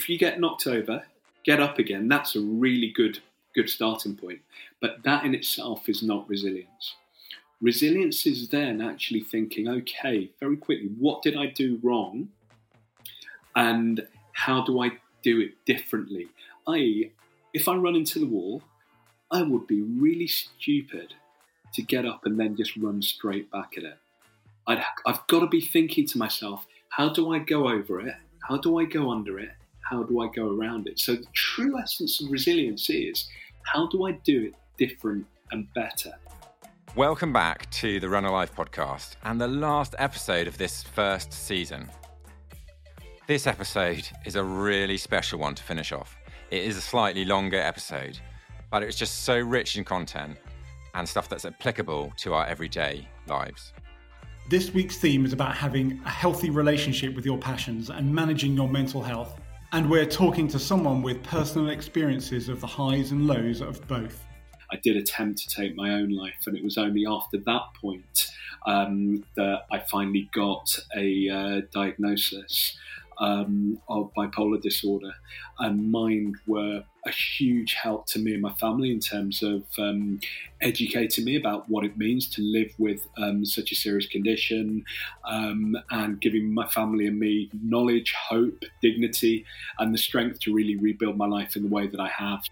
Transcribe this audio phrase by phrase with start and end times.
[0.00, 1.02] if you get knocked over,
[1.44, 2.08] get up again.
[2.08, 3.18] That's a really good
[3.54, 4.40] good starting point.
[4.80, 6.94] But that in itself is not resilience.
[7.60, 12.30] Resilience is then actually thinking, okay, very quickly, what did I do wrong?
[13.54, 14.92] And how do I
[15.22, 16.28] do it differently?
[16.66, 17.10] I,
[17.52, 18.62] if I run into the wall,
[19.30, 21.12] I would be really stupid
[21.74, 23.98] to get up and then just run straight back at it.
[24.66, 28.14] i have got to be thinking to myself, how do I go over it?
[28.48, 29.50] How do I go under it?
[29.90, 31.00] How do I go around it?
[31.00, 33.28] So the true essence of resilience is
[33.64, 36.12] how do I do it different and better?
[36.94, 41.90] Welcome back to the Run Alive podcast and the last episode of this first season.
[43.26, 46.16] This episode is a really special one to finish off.
[46.52, 48.16] It is a slightly longer episode,
[48.70, 50.38] but it's just so rich in content
[50.94, 53.72] and stuff that's applicable to our everyday lives.
[54.48, 58.68] This week's theme is about having a healthy relationship with your passions and managing your
[58.68, 59.40] mental health.
[59.72, 64.26] And we're talking to someone with personal experiences of the highs and lows of both.
[64.72, 68.32] I did attempt to take my own life, and it was only after that point
[68.66, 72.76] um, that I finally got a uh, diagnosis
[73.18, 75.12] um, of bipolar disorder,
[75.60, 80.20] and Mind were a huge help to me and my family in terms of um,
[80.60, 84.84] educating me about what it means to live with um, such a serious condition
[85.24, 89.44] um, and giving my family and me knowledge, hope, dignity,
[89.78, 92.44] and the strength to really rebuild my life in the way that I have.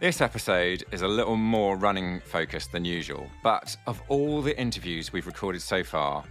[0.00, 5.12] This episode is a little more running focused than usual, but of all the interviews
[5.12, 6.24] we've recorded so far,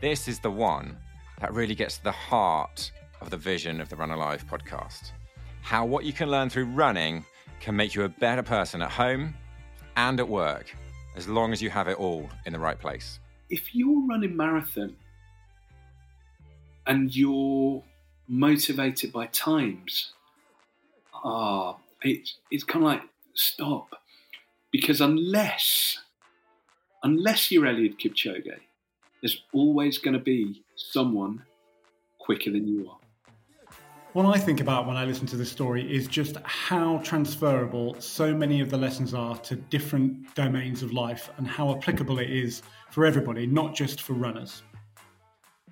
[0.00, 0.96] this is the one
[1.40, 2.90] that really gets to the heart
[3.20, 5.12] of the vision of the Run Alive podcast.
[5.68, 7.26] How what you can learn through running
[7.60, 9.34] can make you a better person at home
[9.98, 10.74] and at work,
[11.14, 13.20] as long as you have it all in the right place.
[13.50, 14.96] If you're running marathon
[16.86, 17.82] and you're
[18.26, 20.12] motivated by times,
[21.12, 23.02] ah, it's it's kind of like
[23.34, 23.94] stop,
[24.72, 25.98] because unless
[27.02, 28.56] unless you're Eliud Kipchoge,
[29.20, 31.42] there's always going to be someone
[32.18, 32.97] quicker than you are.
[34.14, 38.34] What I think about when I listen to this story is just how transferable so
[38.34, 42.62] many of the lessons are to different domains of life and how applicable it is
[42.90, 44.62] for everybody, not just for runners.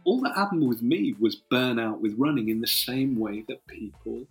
[0.05, 4.27] All that happened with me was burnout with running in the same way that people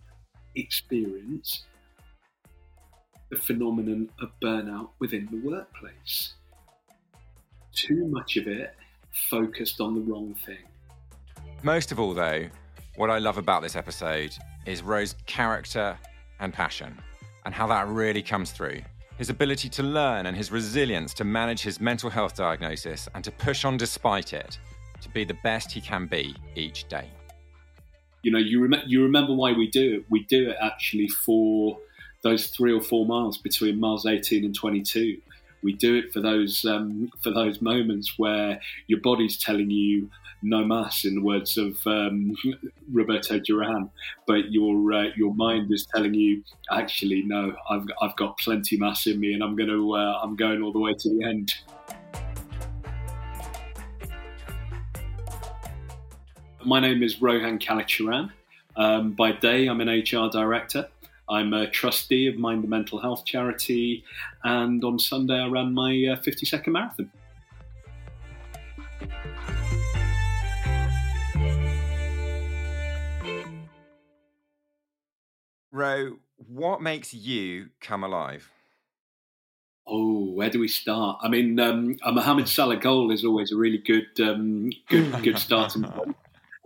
[0.54, 1.64] experience
[3.30, 6.34] the phenomenon of burnout within the workplace.
[7.72, 8.72] Too much of it
[9.28, 10.64] focused on the wrong thing.
[11.64, 12.48] Most of all, though,
[12.96, 14.34] what I love about this episode
[14.64, 15.98] is Ro's character
[16.40, 16.96] and passion,
[17.44, 18.80] and how that really comes through.
[19.18, 23.30] His ability to learn and his resilience to manage his mental health diagnosis and to
[23.30, 24.58] push on despite it,
[25.02, 27.08] to be the best he can be each day.
[28.22, 30.06] You know, you, rem- you remember why we do it.
[30.10, 31.78] We do it actually for
[32.22, 35.18] those three or four miles between miles 18 and 22
[35.66, 40.08] we do it for those um, for those moments where your body's telling you
[40.40, 42.36] no mass, in the words of um,
[42.92, 43.90] Roberto Duran,
[44.28, 49.08] but your uh, your mind is telling you actually no, I've I've got plenty mass
[49.08, 51.52] in me, and I'm to uh, I'm going all the way to the end.
[56.64, 58.30] My name is Rohan Kallicharan.
[58.76, 60.88] Um, by day, I'm an HR director.
[61.28, 64.04] I'm a trustee of Mind the Mental Health charity,
[64.44, 67.10] and on Sunday I ran my uh, 50 second marathon.
[75.72, 78.50] Ro, what makes you come alive?
[79.86, 81.18] Oh, where do we start?
[81.22, 85.38] I mean, um, a Mohamed Salah goal is always a really good, um, good, good
[85.40, 86.16] starting point.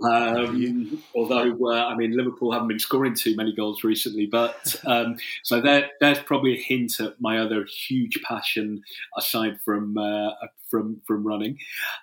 [0.02, 5.16] Um, although, uh, I mean, Liverpool haven't been scoring too many goals recently, but um,
[5.42, 8.82] so there, there's probably a hint at my other huge passion
[9.16, 10.30] aside from uh,
[10.68, 11.58] from from running.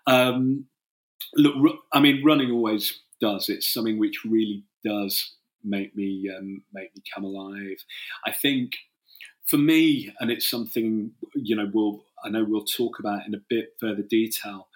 [0.06, 0.66] Um,
[1.36, 3.50] look, I mean, running always does.
[3.50, 5.34] It's something which really does
[5.64, 7.84] make me um, make me come alive.
[8.26, 8.74] I think
[9.48, 13.42] for me, and it's something you know we'll I know we'll talk about in a
[13.50, 14.68] bit further detail.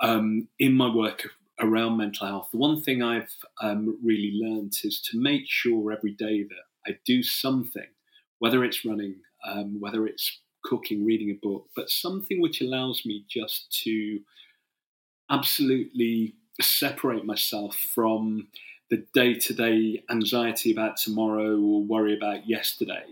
[0.00, 1.28] Um, in my work
[1.60, 6.12] around mental health, the one thing I've um, really learned is to make sure every
[6.12, 7.86] day that I do something,
[8.38, 9.16] whether it's running,
[9.46, 14.20] um, whether it's cooking, reading a book, but something which allows me just to
[15.30, 18.48] absolutely separate myself from
[18.90, 23.04] the day to day anxiety about tomorrow or worry about yesterday.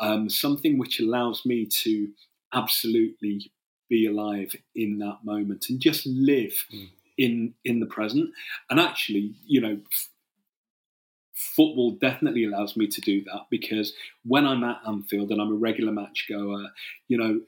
[0.00, 2.08] Um, something which allows me to
[2.52, 3.50] absolutely
[3.88, 8.30] be alive in that moment and just live mm in in the present.
[8.70, 9.78] And actually, you know,
[11.34, 13.92] football definitely allows me to do that because
[14.24, 16.68] when I'm at Anfield and I'm a regular match goer,
[17.08, 17.40] you know,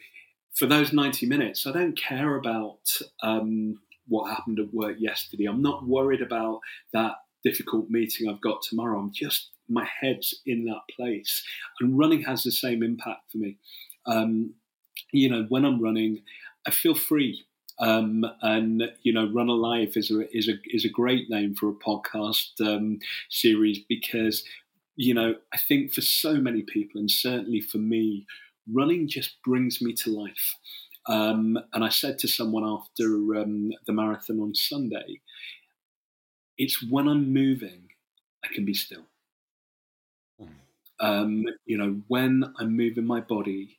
[0.55, 2.81] for those 90 minutes, I don't care about
[3.23, 3.79] um,
[4.09, 5.45] what happened at work yesterday.
[5.45, 6.61] I'm not worried about
[6.93, 7.13] that
[7.45, 8.99] difficult meeting I've got tomorrow.
[8.99, 11.45] I'm just, my head's in that place.
[11.81, 13.59] And running has the same impact for me.
[14.07, 14.55] Um,
[15.13, 16.23] you know, when I'm running,
[16.67, 17.45] I feel free.
[17.79, 21.69] Um, and you know, Run Alive is a is a is a great name for
[21.69, 24.45] a podcast um, series because
[24.97, 28.27] you know I think for so many people and certainly for me,
[28.73, 30.57] running just brings me to life.
[31.09, 35.21] Um, and I said to someone after um, the marathon on Sunday,
[36.59, 37.89] it's when I'm moving,
[38.45, 39.05] I can be still.
[40.41, 40.47] Hmm.
[40.99, 43.76] Um, you know, when I'm moving my body,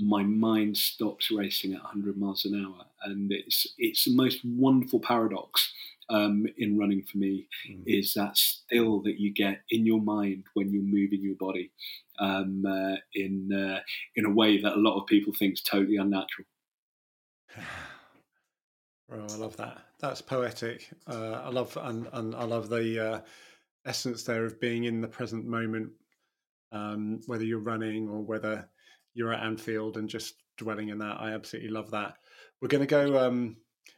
[0.00, 5.00] my mind stops racing at 100 miles an hour, and it's it's the most wonderful
[5.00, 5.72] paradox
[6.10, 7.82] um, in running for me mm.
[7.86, 11.70] is that still that you get in your mind when you're moving your body
[12.18, 13.80] um, uh, in uh,
[14.16, 16.46] in a way that a lot of people think is totally unnatural.
[19.12, 19.78] Oh, I love that.
[19.98, 20.88] That's poetic.
[21.04, 23.20] Uh, I love and, and I love the uh,
[23.84, 25.90] essence there of being in the present moment,
[26.70, 28.68] um, whether you're running or whether
[29.14, 31.16] you're at Anfield and just dwelling in that.
[31.20, 32.14] I absolutely love that.
[32.60, 33.26] We're going to go.
[33.26, 33.56] Um,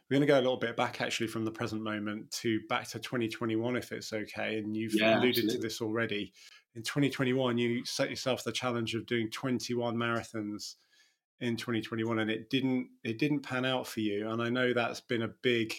[0.09, 2.87] we're going to go a little bit back, actually, from the present moment to back
[2.89, 4.57] to 2021, if it's okay.
[4.57, 5.55] And you've yeah, alluded absolutely.
[5.55, 6.33] to this already.
[6.75, 10.75] In 2021, you set yourself the challenge of doing 21 marathons
[11.39, 12.89] in 2021, and it didn't.
[13.03, 14.29] It didn't pan out for you.
[14.29, 15.73] And I know that's been a big.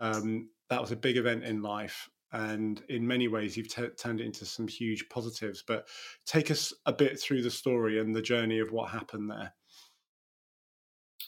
[0.00, 4.20] Um, that was a big event in life and in many ways you've t- turned
[4.20, 5.88] it into some huge positives but
[6.26, 9.52] take us a bit through the story and the journey of what happened there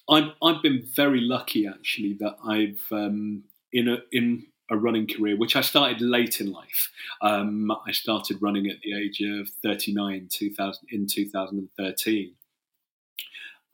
[0.08, 5.36] I've, I've been very lucky actually that I've um, in a in a running career
[5.36, 6.90] which I started late in life.
[7.20, 12.34] Um, I started running at the age of 39 2000 in 2013.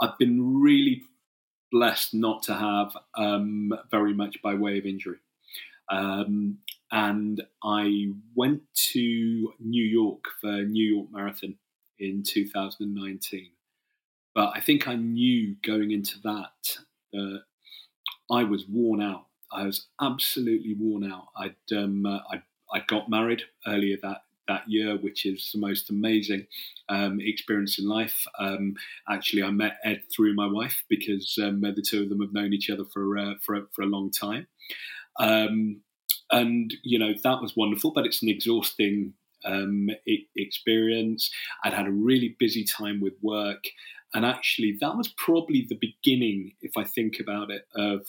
[0.01, 1.03] I've been really
[1.71, 5.19] blessed not to have um, very much by way of injury.
[5.91, 6.59] Um,
[6.91, 8.63] and I went
[8.93, 11.57] to New York for New York Marathon
[11.99, 13.51] in 2019.
[14.35, 16.79] But I think I knew going into that
[17.13, 17.43] that
[18.31, 19.27] I was worn out.
[19.51, 21.29] I was absolutely worn out.
[21.37, 22.43] I'd um, uh, I
[22.73, 26.47] I got married earlier that that year, which is the most amazing
[26.89, 28.27] um, experience in life.
[28.39, 28.77] Um,
[29.09, 32.53] actually, I met Ed through my wife because um, the two of them have known
[32.53, 34.47] each other for uh, for for a long time.
[35.21, 35.83] Um,
[36.31, 39.15] and you know that was wonderful, but it's an exhausting
[39.45, 39.91] um,
[40.37, 41.31] experience.
[41.65, 43.65] I'd had a really busy time with work,
[44.15, 48.07] and actually that was probably the beginning, if I think about it, of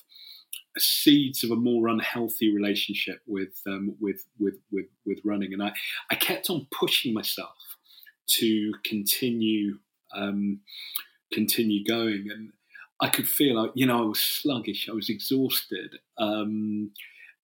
[0.77, 5.53] seeds of a more unhealthy relationship with um, with with with with running.
[5.53, 5.73] And I
[6.11, 7.55] I kept on pushing myself
[8.37, 9.79] to continue
[10.15, 10.59] um,
[11.31, 12.51] continue going, and
[13.01, 15.97] I could feel like you know I was sluggish, I was exhausted.
[16.17, 16.91] Um,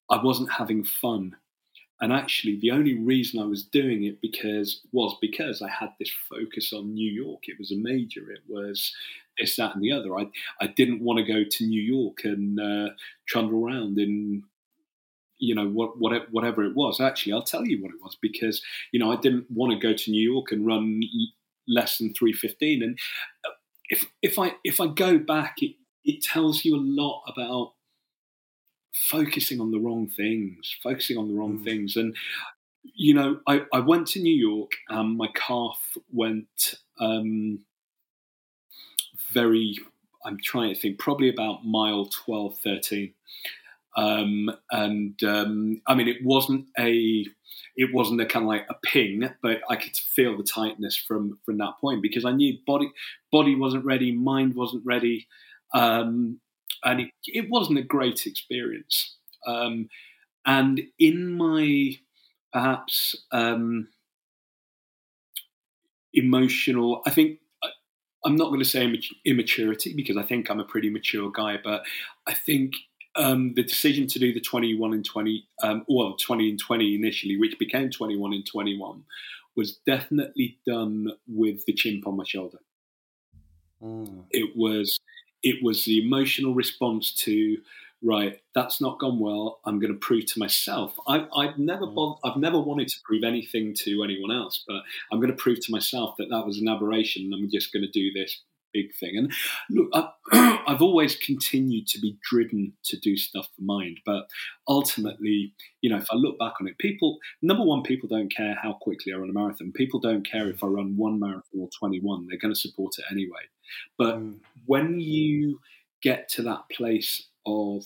[0.10, 1.36] I wasn't having fun.
[2.02, 6.12] And actually, the only reason I was doing it because was because I had this
[6.30, 7.44] focus on New York.
[7.47, 8.30] It was a major.
[8.31, 8.94] It was
[9.38, 10.18] this, that, and the other.
[10.18, 10.28] I
[10.59, 12.94] I didn't want to go to New York and uh,
[13.28, 14.44] trundle around in
[15.38, 17.00] you know what, what whatever it was.
[17.00, 19.94] Actually, I'll tell you what it was because you know I didn't want to go
[19.95, 21.02] to New York and run
[21.68, 22.83] less than three fifteen.
[22.83, 23.00] And
[23.45, 23.52] uh,
[23.90, 27.74] if if I if I go back, it it tells you a lot about
[28.95, 31.64] focusing on the wrong things, focusing on the wrong mm.
[31.64, 31.95] things.
[31.95, 32.16] And,
[32.83, 37.59] you know, I, I went to New York and my calf went um,
[39.31, 39.78] very,
[40.25, 43.14] I'm trying to think, probably about mile 12, 13.
[43.97, 47.25] Um, and um, I mean, it wasn't a,
[47.78, 51.40] it wasn't a kind of like a ping, but I could feel the tightness from
[51.45, 52.92] from that point because I knew body
[53.31, 55.28] body wasn't ready, mind wasn't ready,
[55.73, 56.40] um,
[56.84, 59.16] and it, it wasn't a great experience.
[59.48, 59.90] Um,
[60.46, 61.98] and in my
[62.54, 63.88] perhaps um,
[66.14, 67.40] emotional, I think
[68.26, 68.92] I'm not going to say
[69.24, 71.84] immaturity because I think I'm a pretty mature guy, but
[72.26, 72.74] I think
[73.16, 77.38] um, the decision to do the 21 and 20, um, well, 20 and 20 initially,
[77.38, 79.04] which became 21 and 21,
[79.56, 82.58] was definitely done with the chimp on my shoulder.
[83.82, 84.26] Mm.
[84.32, 85.00] It was
[85.45, 87.57] it was the emotional response to
[88.04, 92.18] right that's not gone well i'm going to prove to myself I, have never mm.
[92.25, 95.71] i've never wanted to prove anything to anyone else but i'm going to prove to
[95.71, 98.42] myself that that was an aberration and i'm just going to do this
[98.76, 99.18] big thing.
[99.18, 99.34] And
[99.70, 104.28] look, I, I've always continued to be driven to do stuff for mind, but
[104.68, 108.58] ultimately, you know, if I look back on it, people number one, people don't care
[108.62, 109.72] how quickly I run a marathon.
[109.74, 112.94] People don't care if I run one marathon or twenty one; they're going to support
[112.98, 113.46] it anyway.
[113.98, 114.36] But mm.
[114.66, 115.60] when you
[116.02, 117.86] get to that place of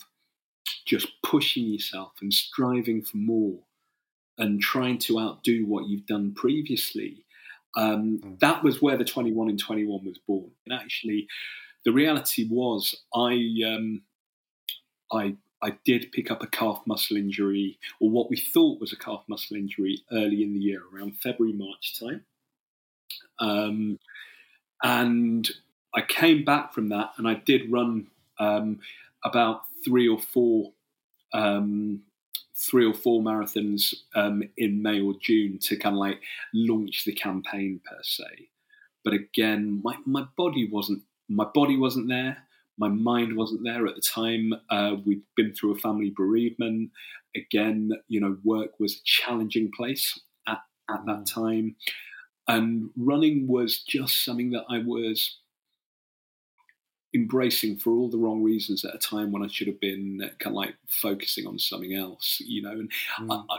[0.86, 3.58] just pushing yourself and striving for more
[4.38, 7.24] and trying to outdo what you've done previously.
[7.76, 8.38] Um, mm.
[8.40, 10.50] That was where the 21 in 21 was born.
[10.66, 11.26] And actually,
[11.84, 13.34] the reality was, I,
[13.66, 14.02] um,
[15.12, 18.96] I, I did pick up a calf muscle injury, or what we thought was a
[18.96, 22.24] calf muscle injury, early in the year, around February, March time.
[23.38, 23.98] Um,
[24.82, 25.48] and
[25.94, 28.08] I came back from that, and I did run
[28.38, 28.80] um,
[29.24, 30.72] about three or four
[31.32, 32.02] um,
[32.60, 36.20] three or four marathons um, in May or June to kind of like
[36.52, 38.50] launch the campaign per se.
[39.04, 42.36] But again, my, my body wasn't my body wasn't there.
[42.76, 44.52] My mind wasn't there at the time.
[44.68, 46.90] Uh, we'd been through a family bereavement.
[47.36, 50.58] Again, you know, work was a challenging place at,
[50.90, 51.34] at that mm.
[51.34, 51.76] time.
[52.48, 55.38] And running was just something that I was
[57.14, 60.54] embracing for all the wrong reasons at a time when I should have been kind
[60.54, 62.72] of like focusing on something else, you know.
[62.72, 62.90] And
[63.20, 63.44] mm.
[63.48, 63.58] I, I,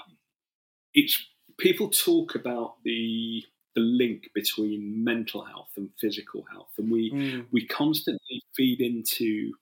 [0.94, 1.26] it's
[1.58, 3.44] people talk about the
[3.76, 7.46] the link between mental health and physical health, and we mm.
[7.52, 9.54] we constantly feed into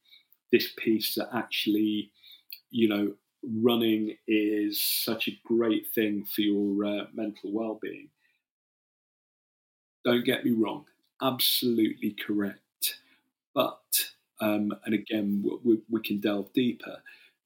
[0.52, 2.12] this piece that actually,
[2.72, 8.10] you know, running is such a great thing for your uh, mental well being.
[10.06, 10.86] Don't get me wrong,
[11.22, 12.60] absolutely correct
[13.60, 13.90] but,
[14.40, 16.96] um, and again, we, we can delve deeper.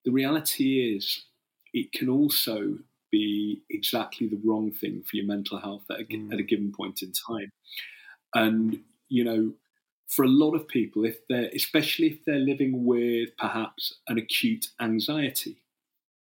[0.05, 1.25] The reality is,
[1.73, 2.77] it can also
[3.11, 6.31] be exactly the wrong thing for your mental health at a, mm.
[6.31, 7.51] at a given point in time.
[8.35, 9.53] And, you know,
[10.07, 14.67] for a lot of people, if they're, especially if they're living with perhaps an acute
[14.79, 15.57] anxiety,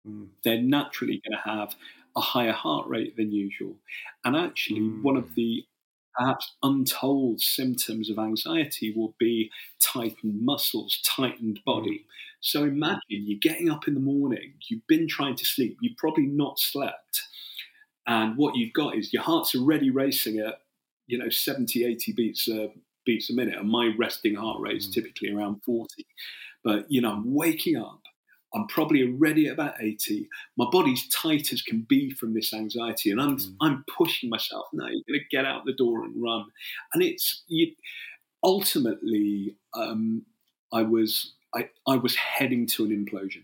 [0.07, 0.27] mm.
[0.45, 1.75] they're naturally going to have
[2.15, 3.75] a higher heart rate than usual.
[4.23, 5.03] And actually, mm.
[5.03, 5.65] one of the
[6.17, 12.05] perhaps untold symptoms of anxiety will be tightened muscles, tightened body.
[12.05, 12.05] Mm.
[12.41, 16.27] So imagine you're getting up in the morning, you've been trying to sleep, you've probably
[16.27, 17.23] not slept.
[18.07, 20.59] And what you've got is your heart's already racing at,
[21.07, 22.69] you know, 70, 80 beats a,
[23.05, 23.57] beats a minute.
[23.57, 24.93] And my resting heart rate is mm.
[24.93, 26.05] typically around 40.
[26.63, 28.01] But, you know, I'm waking up
[28.55, 30.29] I'm probably already at about 80.
[30.57, 33.55] My body's tight as can be from this anxiety, and I'm mm.
[33.61, 34.67] I'm pushing myself.
[34.71, 36.45] No, you're going to get out the door and run.
[36.93, 37.73] And it's you,
[38.43, 40.23] ultimately, um,
[40.73, 43.43] I was I, I was heading to an implosion.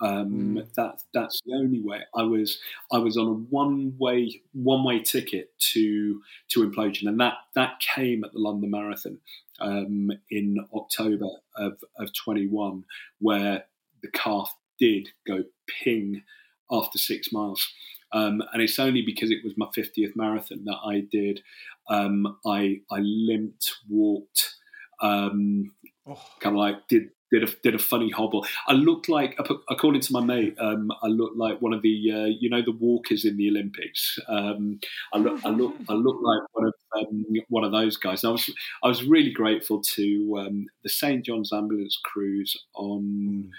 [0.00, 0.74] Um, mm.
[0.74, 2.00] That that's the only way.
[2.16, 2.58] I was
[2.92, 7.78] I was on a one way one way ticket to to implosion, and that that
[7.78, 9.18] came at the London Marathon
[9.60, 12.84] um, in October of of 21,
[13.20, 13.64] where
[14.02, 16.22] the calf did go ping
[16.70, 17.72] after six miles.
[18.12, 21.40] Um, and it's only because it was my 50th marathon that I did.
[21.88, 24.54] Um, I I limped, walked,
[25.00, 25.72] um,
[26.06, 26.20] oh.
[26.40, 28.46] kind of like did did a did a funny hobble.
[28.68, 29.38] I looked like,
[29.70, 32.76] according to my mate, um, I looked like one of the uh, you know the
[32.78, 34.18] walkers in the Olympics.
[34.28, 34.78] Um,
[35.14, 38.22] I look I look I look like one of um, one of those guys.
[38.22, 38.50] And I was
[38.84, 43.00] I was really grateful to the St John's ambulance crews on.
[43.00, 43.50] Mm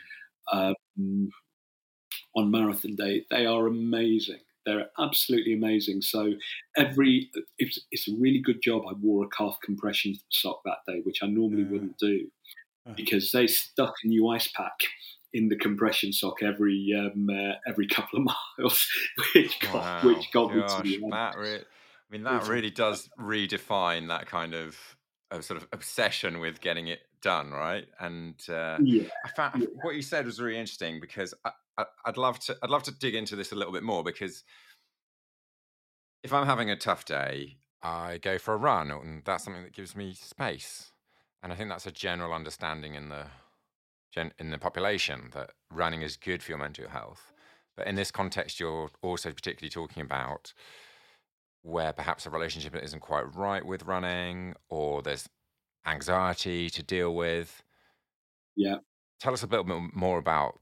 [0.52, 1.30] um,
[2.36, 3.26] on marathon day.
[3.30, 4.40] They are amazing.
[4.66, 6.02] They're absolutely amazing.
[6.02, 6.34] So
[6.78, 8.84] every it's, it's, a really good job.
[8.90, 11.70] I wore a calf compression sock that day, which I normally yeah.
[11.70, 12.28] wouldn't do,
[12.96, 14.76] because they stuck a new ice pack
[15.34, 18.26] in the compression sock every um, uh, every couple of
[18.58, 18.88] miles,
[19.36, 20.00] which got wow.
[20.04, 21.56] which got Gosh, me to that re-
[22.14, 24.78] I mean, that really does redefine that kind of
[25.32, 27.88] a sort of obsession with getting it done, right?
[28.00, 29.68] And uh, yeah, I found yeah.
[29.82, 32.92] what you said was really interesting because I, I, I'd love to I'd love to
[32.92, 34.44] dig into this a little bit more because
[36.24, 39.74] if I'm having a tough day, I go for a run, and that's something that
[39.74, 40.92] gives me space.
[41.42, 43.26] And I think that's a general understanding in the
[44.38, 47.34] in the population that running is good for your mental health.
[47.76, 50.54] But in this context, you're also particularly talking about
[51.64, 55.28] where perhaps a relationship isn't quite right with running, or there's
[55.86, 57.64] anxiety to deal with.
[58.56, 58.78] Yeah.
[59.20, 60.60] Tell us a little bit more about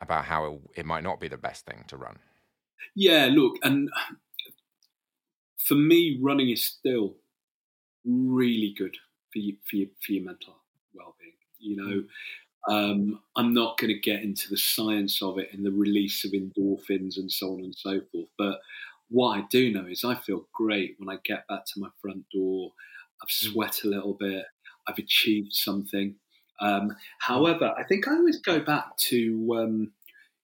[0.00, 2.18] about how it, it might not be the best thing to run.
[2.94, 3.90] Yeah, look, and
[5.58, 7.16] for me, running is still
[8.04, 8.96] really good
[9.32, 10.54] for you, for your, for your mental
[10.94, 11.32] well-being.
[11.58, 12.04] You know,
[12.68, 12.92] mm.
[12.92, 16.30] um, I'm not going to get into the science of it and the release of
[16.30, 18.60] endorphins and so on and so forth, but
[19.10, 22.24] what I do know is I feel great when I get back to my front
[22.32, 22.72] door.
[23.22, 24.44] I've sweat a little bit.
[24.86, 26.16] I've achieved something.
[26.60, 29.92] Um, however, I think I always go back to um,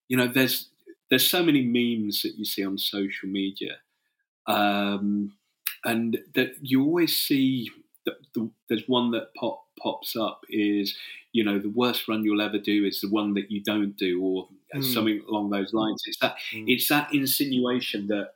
[0.08, 0.68] you know there's
[1.10, 3.76] there's so many memes that you see on social media,
[4.46, 5.32] um,
[5.84, 7.70] and that you always see
[8.06, 10.96] that the, there's one that pop, pops up is
[11.32, 14.22] you know the worst run you'll ever do is the one that you don't do
[14.22, 14.84] or mm.
[14.84, 16.02] something along those lines.
[16.06, 16.64] It's that mm.
[16.68, 18.30] it's that insinuation that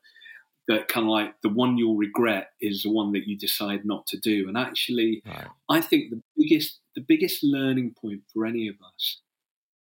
[0.69, 4.07] that kind of like the one you'll regret is the one that you decide not
[4.07, 4.49] to do.
[4.49, 5.47] And actually, right.
[5.69, 9.21] I think the biggest the biggest learning point for any of us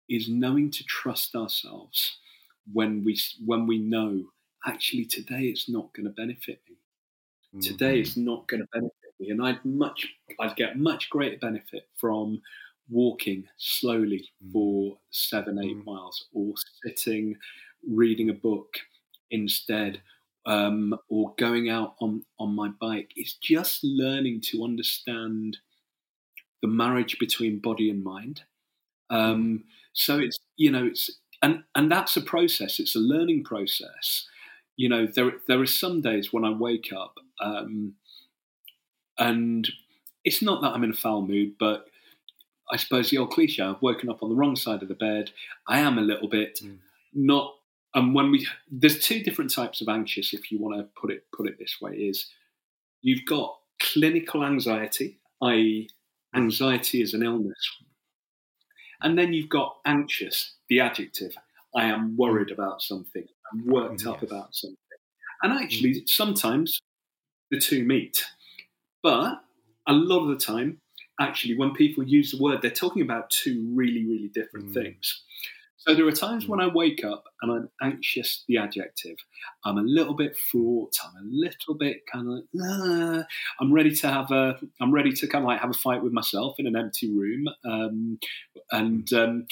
[0.08, 2.18] is knowing to trust ourselves
[2.72, 4.26] when we when we know
[4.66, 6.76] actually today it's not going to benefit me.
[7.54, 7.60] Mm-hmm.
[7.60, 10.06] Today it's not going to benefit me, and I'd much
[10.38, 12.42] I'd get much greater benefit from
[12.90, 14.52] walking slowly mm-hmm.
[14.52, 15.90] for seven eight mm-hmm.
[15.90, 16.52] miles or
[16.84, 17.36] sitting
[17.88, 18.76] reading a book
[19.30, 20.02] instead
[20.46, 23.10] um, or going out on, on my bike.
[23.16, 25.58] It's just learning to understand
[26.62, 28.42] the marriage between body and mind.
[29.10, 31.10] Um, so it's you know it's
[31.42, 32.80] and and that's a process.
[32.80, 34.26] It's a learning process.
[34.76, 37.94] You know there there are some days when I wake up um,
[39.18, 39.68] and
[40.24, 41.86] it's not that I'm in a foul mood, but
[42.70, 45.30] I suppose the old cliche: I've woken up on the wrong side of the bed.
[45.68, 46.78] I am a little bit mm.
[47.14, 47.54] not
[47.96, 51.24] and when we there's two different types of anxious if you want to put it
[51.36, 52.30] put it this way is
[53.02, 55.88] you've got clinical anxiety i.e
[56.36, 57.70] anxiety is an illness
[59.00, 61.32] and then you've got anxious the adjective
[61.74, 64.06] i am worried about something i'm worked yes.
[64.06, 64.76] up about something
[65.42, 66.08] and actually mm.
[66.08, 66.80] sometimes
[67.50, 68.24] the two meet
[69.02, 69.42] but
[69.88, 70.78] a lot of the time
[71.18, 74.74] actually when people use the word they're talking about two really really different mm.
[74.74, 75.22] things
[75.86, 79.16] so there are times when I wake up and I'm anxious, the adjective.
[79.64, 80.96] I'm a little bit fraught.
[81.04, 83.24] I'm a little bit kind of, like, ah.
[83.60, 86.12] I'm ready to have a, I'm ready to kind of like have a fight with
[86.12, 87.46] myself in an empty room.
[87.64, 88.18] Um,
[88.72, 89.46] and um,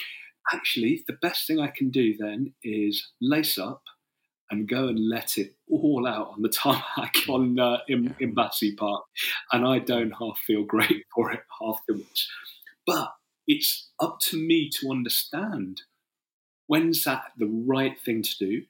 [0.53, 3.83] actually, the best thing I can do then is lace up
[4.51, 8.75] and go and let it all out on the tarmac on uh, in, in Battersea
[8.75, 9.05] Park.
[9.53, 12.29] And I don't half feel great for it afterwards.
[12.87, 13.13] But
[13.47, 15.83] it's up to me to understand
[16.67, 18.63] when's that the right thing to do?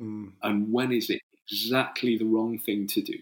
[0.00, 0.32] Mm.
[0.42, 3.18] and when is it exactly the wrong thing to do?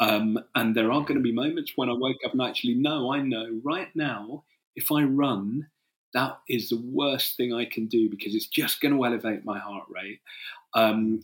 [0.00, 3.12] Um, and there are going to be moments when i wake up and actually know
[3.12, 4.42] i know right now
[4.74, 5.66] if i run
[6.12, 9.58] that is the worst thing i can do because it's just going to elevate my
[9.58, 10.20] heart rate.
[10.74, 11.22] Um,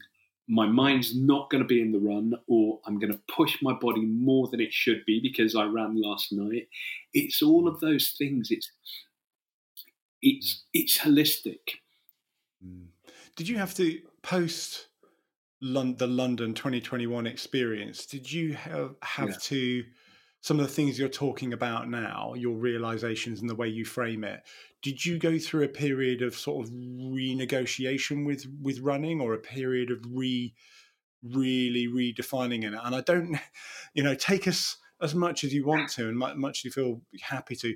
[0.48, 3.72] my mind's not going to be in the run or i'm going to push my
[3.72, 6.68] body more than it should be because i ran last night.
[7.12, 8.50] It's all of those things.
[8.50, 8.70] It's
[10.22, 11.80] it's it's holistic.
[12.64, 12.86] Mm.
[13.36, 14.88] Did you have to post
[15.60, 18.06] Lon- the London 2021 experience?
[18.06, 19.36] Did you have, have yeah.
[19.40, 19.84] to
[20.40, 24.22] some of the things you're talking about now, your realizations and the way you frame
[24.22, 24.42] it?
[24.80, 29.38] Did you go through a period of sort of renegotiation with with running, or a
[29.38, 30.54] period of re
[31.22, 32.78] really redefining it?
[32.80, 33.36] And I don't,
[33.94, 37.02] you know, take us as much as you want to, and much as you feel
[37.22, 37.74] happy to.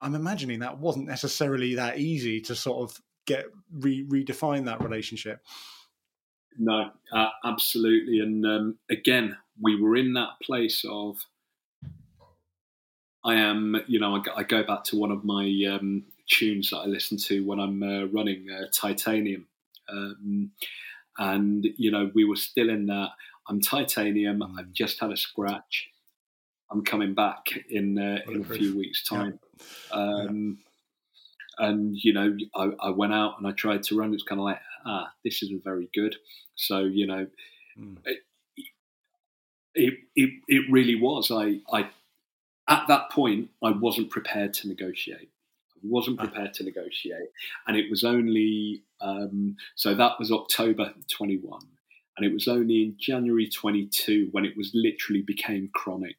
[0.00, 5.40] I'm imagining that wasn't necessarily that easy to sort of get re- redefine that relationship.
[6.58, 8.18] No, uh, absolutely.
[8.20, 11.18] And um, again, we were in that place of
[13.24, 16.78] I am, you know, I, I go back to one of my um, tunes that
[16.78, 19.46] I listen to when I'm uh, running uh, Titanium.
[19.88, 20.52] Um,
[21.18, 23.10] and, you know, we were still in that.
[23.48, 24.40] I'm Titanium.
[24.40, 24.58] Mm.
[24.58, 25.90] I've just had a scratch.
[26.70, 29.38] I'm coming back in uh, in a few weeks' time.
[29.90, 29.96] Yeah.
[29.96, 30.58] Um,
[31.58, 34.14] and you know I, I, went out and I tried to run.
[34.14, 36.16] It's kind of like ah, this isn't very good.
[36.54, 37.26] So you know,
[37.78, 37.96] mm.
[38.04, 38.18] it,
[39.74, 41.30] it, it it really was.
[41.30, 41.90] I I
[42.68, 45.30] at that point I wasn't prepared to negotiate.
[45.74, 46.24] I wasn't ah.
[46.24, 47.30] prepared to negotiate,
[47.66, 51.66] and it was only um, so that was October twenty one.
[52.16, 56.16] And it was only in January 22 when it was literally became chronic.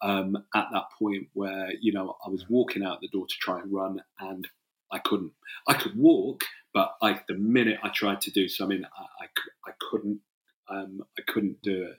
[0.00, 3.60] Um, at that point where you know I was walking out the door to try
[3.60, 4.46] and run, and
[4.92, 5.32] I couldn't.
[5.66, 9.72] I could walk, but like the minute I tried to do something, I, I, I
[9.80, 10.20] couldn't.
[10.68, 11.98] Um, I couldn't do it.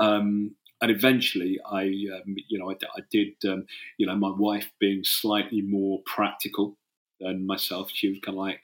[0.00, 3.34] Um, and eventually, I, um, you know, I, I did.
[3.46, 6.76] Um, you know, my wife being slightly more practical
[7.20, 8.60] than myself, she was kind of like,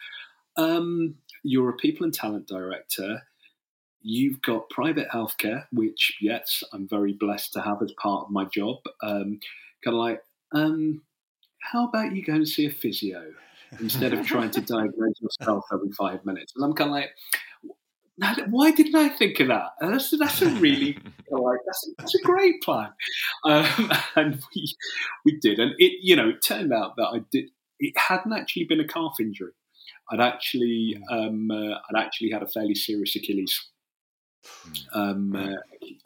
[0.57, 3.23] um, "You're a people and talent director."
[4.07, 8.45] You've got private healthcare, which yes, I'm very blessed to have as part of my
[8.45, 8.77] job.
[9.03, 9.41] Um,
[9.83, 11.01] kind of like, um,
[11.65, 13.33] how about you go and see a physio
[13.81, 16.53] instead of trying to diagnose yourself every five minutes?
[16.55, 17.11] And I'm kind of like,
[18.49, 19.71] why didn't I think of that?
[19.81, 20.99] That's, that's a really
[21.31, 22.91] like, that's, that's a great plan.
[23.45, 24.77] Um, and we,
[25.25, 25.59] we did.
[25.59, 27.51] And it, you know, it turned out that I did,
[27.81, 29.53] it hadn't actually been a calf injury.
[30.11, 33.69] I'd actually, um, uh, I'd actually had a fairly serious Achilles
[34.93, 35.57] um, uh,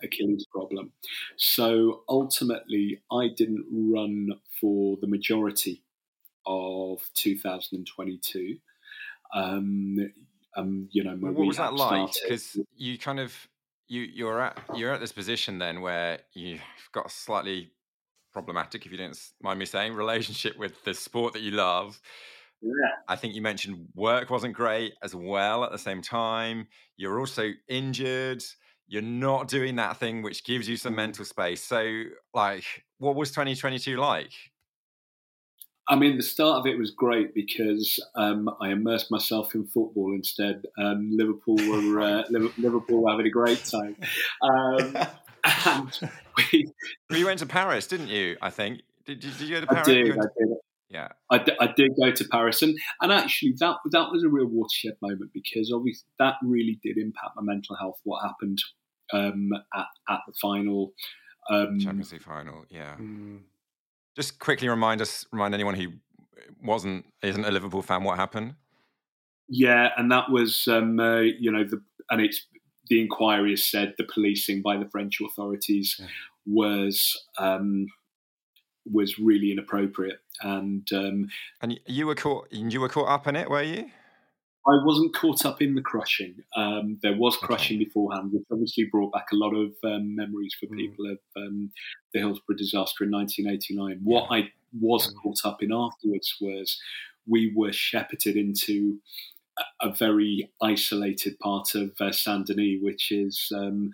[0.02, 0.92] Achilles problem.
[1.36, 4.28] So ultimately, I didn't run
[4.60, 5.82] for the majority
[6.46, 8.58] of 2022.
[9.34, 10.12] Um,
[10.56, 12.10] um, you know, what was that like?
[12.22, 13.34] Because you kind of
[13.86, 16.60] you you're at you're at this position then where you've
[16.92, 17.70] got a slightly
[18.32, 22.00] problematic, if you don't mind me saying, relationship with the sport that you love.
[22.60, 22.72] Yeah.
[23.06, 26.66] I think you mentioned work wasn't great as well at the same time.
[26.96, 28.42] You're also injured.
[28.88, 30.96] You're not doing that thing which gives you some mm.
[30.96, 31.62] mental space.
[31.62, 32.64] So, like,
[32.98, 34.33] what was 2022 like?
[35.90, 40.12] I mean, the start of it was great because um, I immersed myself in football
[40.14, 40.64] instead.
[40.79, 43.96] Um, Liverpool were uh, Liverpool were having a great time,
[44.42, 44.96] um,
[45.66, 46.01] and
[46.53, 46.70] we,
[47.11, 48.37] you went to Paris, didn't you?
[48.42, 48.83] I think.
[49.07, 49.88] Did, did you go to Paris?
[49.88, 50.11] I did.
[50.12, 50.48] I did.
[50.90, 54.29] Yeah, I, d- I did go to Paris, and, and actually that that was a
[54.29, 58.01] real watershed moment because obviously that really did impact my mental health.
[58.05, 58.62] What happened
[59.12, 60.92] um, at at the final
[61.50, 62.64] um, Champions League final?
[62.68, 62.96] Yeah.
[63.00, 63.40] Mm.
[64.16, 65.88] Just quickly remind us, remind anyone who
[66.62, 68.54] wasn't isn't a Liverpool fan, what happened?
[69.48, 72.46] Yeah, and that was um, uh, you know the and it's
[72.88, 76.06] the inquiry has said the policing by the French authorities yeah.
[76.46, 77.86] was um,
[78.90, 80.18] was really inappropriate.
[80.40, 81.28] And um,
[81.60, 83.90] and you were caught you were caught up in it, were you?
[84.66, 86.34] I wasn't caught up in the crushing.
[86.56, 87.84] Um, there was crushing okay.
[87.84, 90.76] beforehand, which obviously brought back a lot of um, memories for mm.
[90.76, 91.70] people of um,
[92.12, 94.00] the Hillsborough disaster in 1989.
[94.02, 94.36] What yeah.
[94.36, 95.22] I was mm.
[95.22, 96.78] caught up in afterwards was
[97.26, 98.98] we were shepherded into
[99.58, 103.92] a, a very isolated part of uh, Saint Denis, which is um,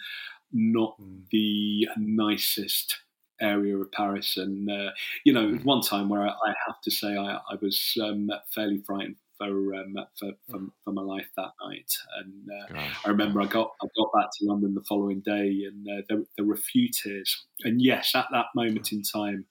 [0.52, 1.20] not mm.
[1.30, 2.96] the nicest
[3.40, 4.36] area of Paris.
[4.36, 4.90] And, uh,
[5.24, 5.64] you know, mm.
[5.64, 9.74] one time where I, I have to say I, I was um, fairly frightened for,
[9.74, 10.70] um, for, for, mm.
[10.84, 11.92] for, my life that night.
[12.18, 15.86] And uh, I remember I got I got back to London the following day, and
[15.88, 17.44] uh, there, there, were a few tears.
[17.62, 19.46] And yes, at that moment in time,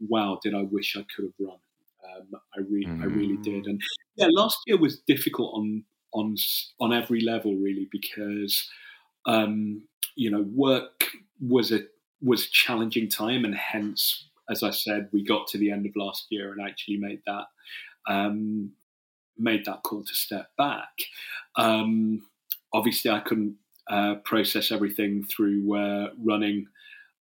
[0.00, 1.58] wow, did I wish I could have run.
[2.04, 3.02] Um, I really, mm.
[3.02, 3.66] I really did.
[3.66, 3.80] And
[4.16, 6.36] yeah, last year was difficult on on
[6.80, 8.68] on every level, really, because
[9.26, 9.82] um,
[10.16, 11.04] you know work
[11.40, 11.80] was a
[12.20, 15.92] was a challenging time, and hence, as I said, we got to the end of
[15.96, 17.44] last year and actually made that
[18.08, 18.72] um,
[19.38, 20.90] made that call to step back.
[21.56, 22.26] Um,
[22.72, 23.56] obviously, I couldn't
[23.90, 26.66] uh, process everything through uh, running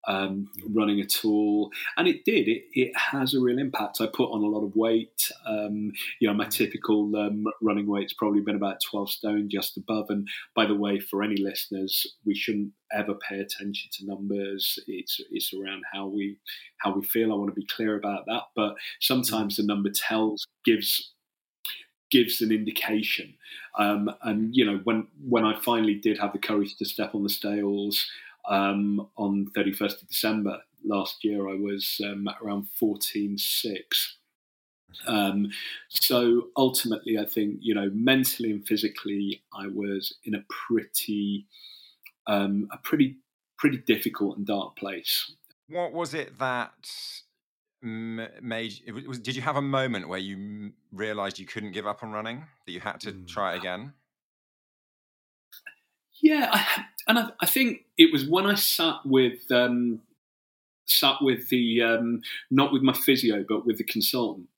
[0.09, 2.49] um, running at all, and it did.
[2.49, 4.01] It, it has a real impact.
[4.01, 5.33] I put on a lot of weight.
[5.47, 10.07] Um, you know, my typical um, running weight's probably been about twelve stone, just above.
[10.09, 14.79] And by the way, for any listeners, we shouldn't ever pay attention to numbers.
[14.87, 16.39] It's it's around how we
[16.79, 17.33] how we feel.
[17.33, 18.43] I want to be clear about that.
[18.55, 21.15] But sometimes the number tells gives
[22.11, 23.35] gives an indication.
[23.79, 27.23] Um, and you know, when when I finally did have the courage to step on
[27.23, 28.07] the scales
[28.49, 33.81] um, on 31st of December last year, I was um, around 14.6.
[35.07, 35.51] Um,
[35.89, 41.47] so ultimately, I think you know, mentally and physically, I was in a pretty,
[42.27, 43.17] um, a pretty,
[43.59, 45.33] pretty difficult and dark place.
[45.69, 46.73] What was it that
[47.83, 48.75] made?
[49.07, 52.45] Was, did you have a moment where you realised you couldn't give up on running?
[52.67, 53.29] That you had to mm.
[53.29, 53.93] try again?
[56.23, 60.01] Yeah, I, and I, I, think it was when I sat with um,
[60.87, 64.49] sat with the um, not with my physio, but with the consultant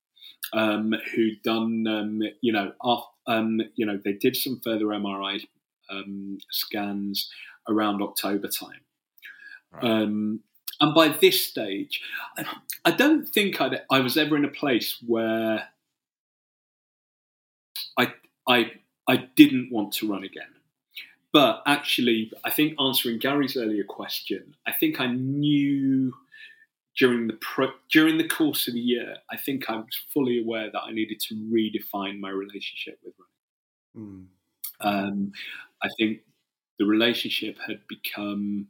[0.52, 5.40] um, who'd done um, you know off, um, you know they did some further MRI
[5.90, 7.30] um, scans
[7.68, 8.80] around October time.
[9.72, 9.84] Right.
[10.80, 12.00] And by this stage,
[12.84, 15.68] I don't think I'd, I was ever in a place where
[17.98, 18.12] I
[18.48, 18.72] I
[19.08, 20.54] I didn't want to run again.
[21.32, 26.14] But actually, I think answering Gary's earlier question, I think I knew
[26.98, 30.70] during the pro- during the course of the year, I think I was fully aware
[30.70, 33.28] that I needed to redefine my relationship with running.
[33.96, 34.26] Mm.
[34.80, 35.32] Um,
[35.82, 36.20] I think
[36.78, 38.68] the relationship had become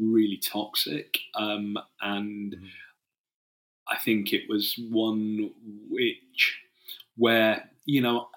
[0.00, 2.68] really toxic, um, and mm.
[3.88, 5.50] I think it was one
[5.88, 6.60] which
[7.16, 8.28] where you know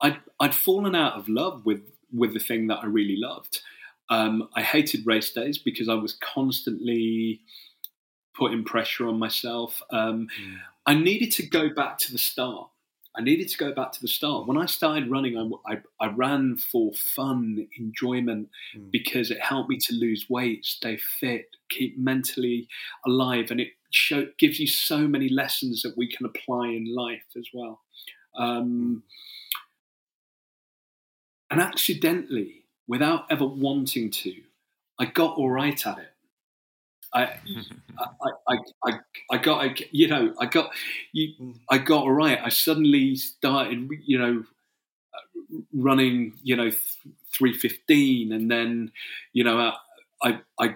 [0.00, 3.60] I'd I'd fallen out of love with with the thing that I really loved.
[4.10, 7.40] Um, I hated race days because I was constantly
[8.36, 9.82] putting pressure on myself.
[9.90, 10.56] Um, mm.
[10.86, 12.68] I needed to go back to the start.
[13.16, 14.48] I needed to go back to the start.
[14.48, 18.90] When I started running, I, I, I ran for fun, enjoyment, mm.
[18.90, 22.68] because it helped me to lose weight, stay fit, keep mentally
[23.06, 27.22] alive, and it show, gives you so many lessons that we can apply in life
[27.36, 27.82] as well.
[28.36, 29.04] Um,
[31.50, 34.34] and accidentally, without ever wanting to,
[34.98, 36.13] I got all right at it.
[37.14, 37.38] I,
[37.98, 38.92] I, I, I,
[39.30, 40.70] I got, I, you know, I got,
[41.12, 42.38] you, I got all right.
[42.42, 44.44] I suddenly started, you know,
[45.72, 46.70] running, you know,
[47.32, 48.92] three fifteen, and then,
[49.32, 49.72] you know,
[50.22, 50.74] I, I,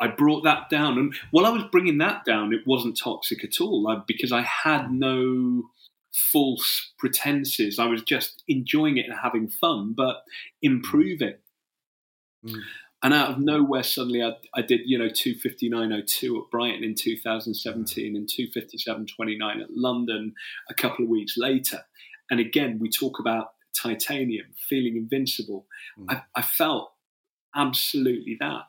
[0.00, 3.60] I brought that down, and while I was bringing that down, it wasn't toxic at
[3.60, 5.64] all because I had no
[6.12, 7.78] false pretenses.
[7.78, 10.22] I was just enjoying it and having fun, but
[10.62, 11.34] improving.
[12.44, 12.60] Mm.
[13.06, 18.16] And out of nowhere, suddenly I, I did, you know, 259.02 at Brighton in 2017
[18.16, 20.34] and 257.29 at London
[20.68, 21.84] a couple of weeks later.
[22.32, 25.66] And again, we talk about titanium, feeling invincible.
[25.96, 26.16] Mm.
[26.16, 26.94] I, I felt
[27.54, 28.62] absolutely that.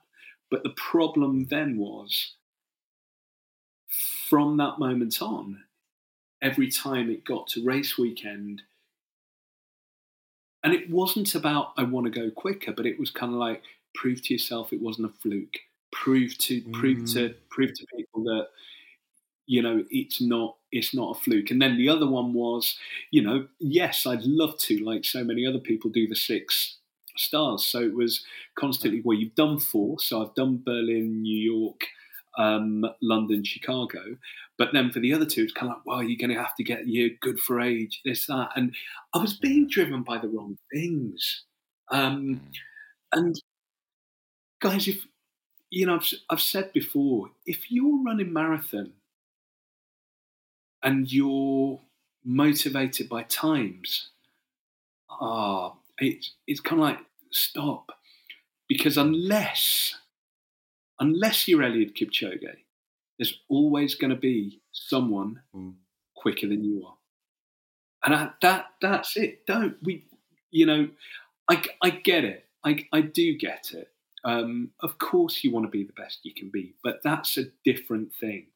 [0.51, 2.35] But the problem then was
[4.29, 5.63] from that moment on,
[6.43, 8.61] every time it got to race weekend,
[10.63, 13.63] and it wasn't about I want to go quicker, but it was kind of like
[13.97, 15.57] prove to yourself it wasn't a fluke.
[15.91, 16.73] Prove to mm.
[16.73, 18.47] prove to prove to people that
[19.47, 21.51] you know it's not it's not a fluke.
[21.51, 22.77] And then the other one was,
[23.11, 26.77] you know, yes, I'd love to, like so many other people, do the six
[27.15, 27.65] stars.
[27.65, 28.23] So it was
[28.59, 29.97] constantly, well, you've done four.
[29.99, 31.81] So I've done Berlin, New York,
[32.37, 34.17] um, London, Chicago.
[34.57, 36.55] But then for the other two, it's kind of like, well, you're going to have
[36.55, 38.49] to get your good for age, this, that.
[38.55, 38.75] And
[39.13, 41.43] I was being driven by the wrong things.
[41.91, 42.39] Um, mm.
[43.13, 43.35] and
[44.59, 45.05] guys, if
[45.69, 48.93] you know, I've, I've said before, if you're running marathon
[50.81, 51.81] and you're
[52.23, 54.09] motivated by times,
[55.09, 56.99] ah, it's it's kind of like
[57.31, 57.91] stop,
[58.67, 59.95] because unless
[60.99, 62.57] unless you're Eliud Kipchoge,
[63.17, 65.73] there's always going to be someone mm.
[66.15, 66.95] quicker than you are,
[68.05, 69.45] and I, that that's it.
[69.45, 70.05] Don't we?
[70.49, 70.89] You know,
[71.49, 72.45] I I get it.
[72.63, 73.91] I I do get it
[74.23, 77.45] um, of course, you want to be the best you can be, but that's a
[77.63, 78.47] different thing.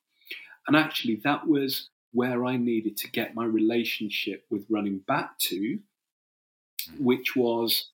[0.67, 5.79] And actually, that was where I needed to get my relationship with running back to,
[6.99, 7.89] which was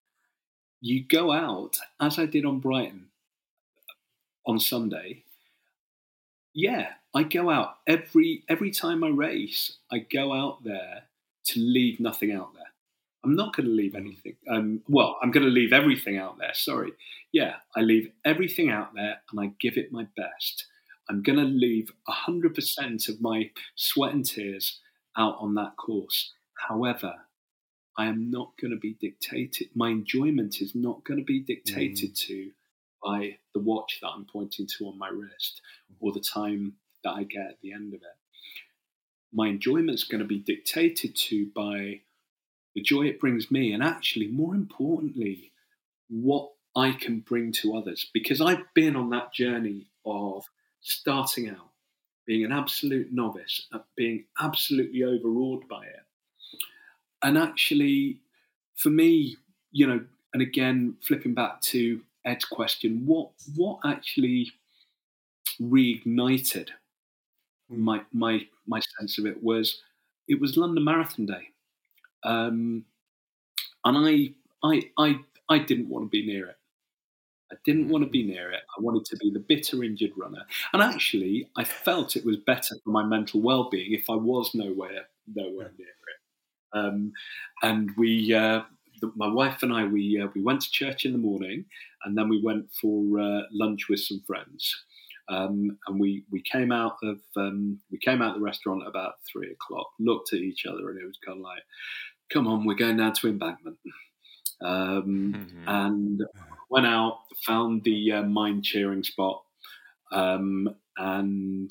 [0.82, 3.08] you go out, as I did on Brighton
[4.46, 5.24] on Sunday.
[6.54, 9.78] Yeah, I go out every every time I race.
[9.92, 11.04] I go out there
[11.46, 12.64] to leave nothing out there.
[13.24, 14.36] I'm not going to leave anything.
[14.50, 16.54] Um, well, I'm going to leave everything out there.
[16.54, 16.94] Sorry.
[17.32, 20.66] Yeah, I leave everything out there and I give it my best.
[21.10, 24.80] I'm going to leave 100% of my sweat and tears
[25.18, 26.34] out on that course.
[26.68, 27.14] However,
[27.98, 29.70] I am not going to be dictated.
[29.74, 32.28] My enjoyment is not going to be dictated mm.
[32.28, 32.52] to
[33.04, 35.62] by the watch that I'm pointing to on my wrist
[36.00, 38.18] or the time that I get at the end of it.
[39.34, 42.02] My enjoyment is going to be dictated to by
[42.78, 45.52] the joy it brings me, and actually, more importantly,
[46.12, 48.08] what I can bring to others.
[48.14, 50.46] Because I've been on that journey of
[50.82, 51.72] starting out,
[52.28, 56.04] being an absolute novice, uh, being absolutely overawed by it.
[57.24, 58.20] And actually,
[58.76, 59.38] for me,
[59.72, 64.52] you know, and again, flipping back to Ed's question, what what actually
[65.60, 66.70] reignited
[67.70, 69.82] my my my sense of it was
[70.28, 71.48] it was London Marathon Day.
[72.24, 72.86] Um,
[73.86, 74.34] and I,
[74.68, 75.16] I, I,
[75.50, 76.56] I didn't want to be near it.
[77.52, 78.62] I didn't want to be near it.
[78.78, 80.46] I wanted to be the bitter injured runner.
[80.74, 84.54] And actually, I felt it was better for my mental well being if I was
[84.54, 86.78] nowhere, nowhere near it.
[86.78, 87.14] Um,
[87.64, 88.64] and we, uh,
[89.02, 91.66] the, my wife and I, we uh, we went to church in the morning,
[92.04, 94.76] and then we went for uh, lunch with some friends.
[95.30, 98.90] Um, and we we came out of um, we came out of the restaurant at
[98.90, 99.88] about three o'clock.
[100.00, 101.64] Looked at each other, and it was kind of like,
[102.32, 103.78] "Come on, we're going down to Embankment."
[104.62, 105.70] Um, mm-hmm.
[105.70, 106.24] And
[106.70, 109.44] went out, found the uh, mind cheering spot,
[110.12, 111.70] um, and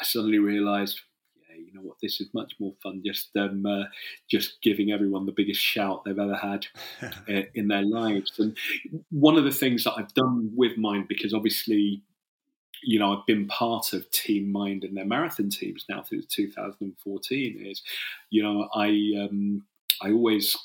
[0.00, 1.00] I suddenly realised,
[1.36, 3.02] yeah, you know what, this is much more fun.
[3.06, 3.84] Just um, uh,
[4.28, 6.66] just giving everyone the biggest shout they've ever had
[7.54, 8.32] in their lives.
[8.38, 8.56] And
[9.10, 12.02] one of the things that I've done with Mind, because obviously
[12.82, 17.66] you know, I've been part of Team Mind and their marathon teams now since 2014.
[17.66, 17.82] Is,
[18.30, 18.88] you know, I
[19.24, 19.64] um,
[20.02, 20.56] I always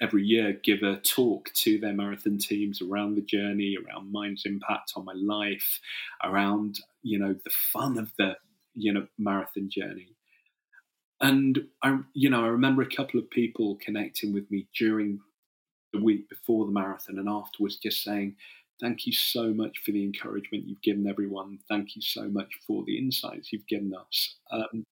[0.00, 4.92] every year give a talk to their marathon teams around the journey, around Mind's impact
[4.96, 5.80] on my life,
[6.22, 8.36] around you know the fun of the
[8.74, 10.08] you know marathon journey.
[11.20, 15.20] and I, you know, I remember a couple of people connecting with me during
[15.92, 18.36] the week before the marathon and afterwards, just saying,
[18.80, 21.58] "Thank you so much for the encouragement you've given everyone.
[21.68, 24.84] Thank you so much for the insights you've given us." Um,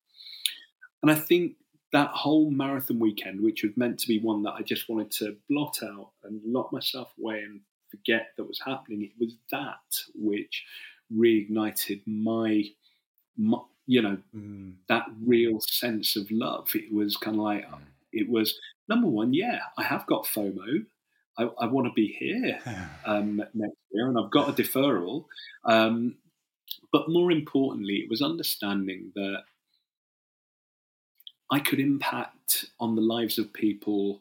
[1.02, 1.56] and I think
[1.92, 5.36] that whole marathon weekend, which was meant to be one that I just wanted to
[5.48, 9.76] blot out and lock myself away and forget that was happening, it was that
[10.14, 10.64] which
[11.16, 12.64] reignited my,
[13.36, 14.72] my you know, mm.
[14.88, 16.68] that real sense of love.
[16.74, 17.78] It was kind of like, mm.
[18.12, 20.86] it was number one, yeah, I have got FOMO.
[21.38, 22.58] I, I want to be here
[23.06, 25.24] um, next year, and I've got a deferral.
[25.64, 26.16] Um,
[26.92, 29.42] but more importantly, it was understanding that
[31.50, 34.20] I could impact on the lives of people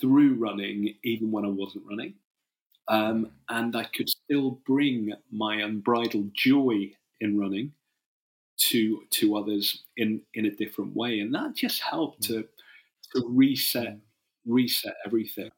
[0.00, 2.14] through running, even when I wasn't running.
[2.88, 7.72] Um, and I could still bring my unbridled joy in running
[8.56, 12.46] to to others in in a different way, and that just helped to
[13.14, 13.98] to reset
[14.46, 15.50] reset everything.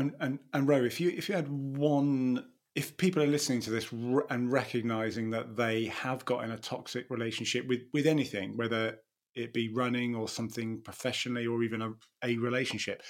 [0.00, 3.70] And and and Ro, if you if you had one, if people are listening to
[3.70, 3.92] this
[4.30, 8.96] and recognizing that they have got in a toxic relationship with with anything, whether
[9.34, 11.92] it be running or something professionally or even a,
[12.24, 13.02] a relationship,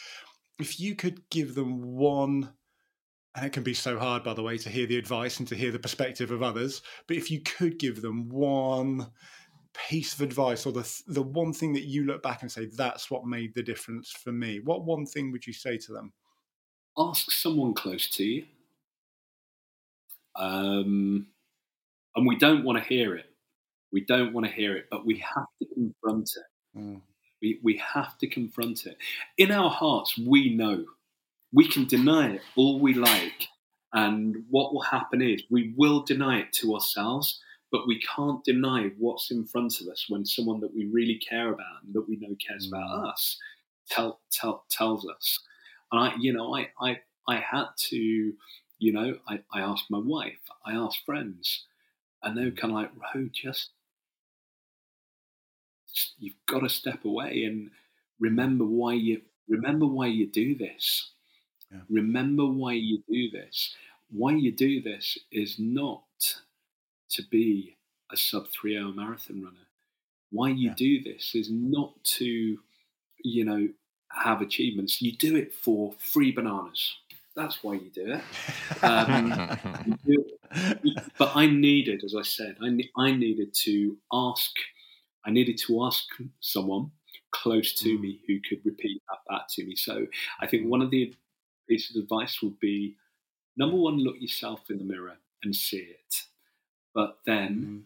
[0.58, 2.52] if you could give them one
[3.36, 5.54] and it can be so hard by the way to hear the advice and to
[5.54, 9.06] hear the perspective of others but if you could give them one
[9.88, 13.08] piece of advice or the the one thing that you look back and say that's
[13.08, 16.12] what made the difference for me what one thing would you say to them
[17.08, 18.44] ask someone close to you
[20.36, 21.26] um,
[22.16, 23.26] and we don't want to hear it
[23.92, 27.00] we don't want to hear it but we have to confront it mm.
[27.42, 28.96] we, we have to confront it
[29.38, 30.84] in our hearts we know
[31.52, 33.48] we can deny it all we like.
[33.92, 37.40] And what will happen is we will deny it to ourselves,
[37.72, 41.52] but we can't deny what's in front of us when someone that we really care
[41.52, 42.76] about and that we know cares mm.
[42.78, 43.36] about us
[43.88, 45.40] tell, tell, tells us.
[45.92, 47.96] And I, you know, I, I, I had to,
[48.78, 51.64] you know, I, I asked my wife, I asked friends,
[52.22, 53.70] and they were kind of like, Ro, just,
[55.94, 57.70] just you've got to step away and
[58.18, 61.10] remember why you remember why you do this
[61.70, 61.80] yeah.
[61.88, 63.74] Remember why you do this.
[64.10, 66.02] Why you do this is not
[67.10, 67.76] to be
[68.10, 69.68] a sub three hour marathon runner.
[70.30, 70.74] Why you yeah.
[70.76, 72.58] do this is not to,
[73.24, 73.68] you know,
[74.10, 75.00] have achievements.
[75.00, 76.96] You do it for free bananas.
[77.36, 78.84] That's why you do it.
[78.84, 80.94] Um, you do.
[81.16, 84.50] But I needed, as I said, I, I needed to ask.
[85.24, 86.04] I needed to ask
[86.40, 86.90] someone
[87.30, 88.00] close to mm.
[88.00, 89.76] me who could repeat that back to me.
[89.76, 90.06] So
[90.40, 91.14] I think one of the
[91.68, 92.96] pieces of advice would be
[93.56, 96.22] number one, look yourself in the mirror and see it.
[96.94, 97.82] But then mm.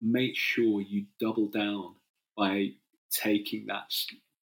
[0.00, 1.94] make sure you double down
[2.36, 2.72] by
[3.10, 3.92] taking that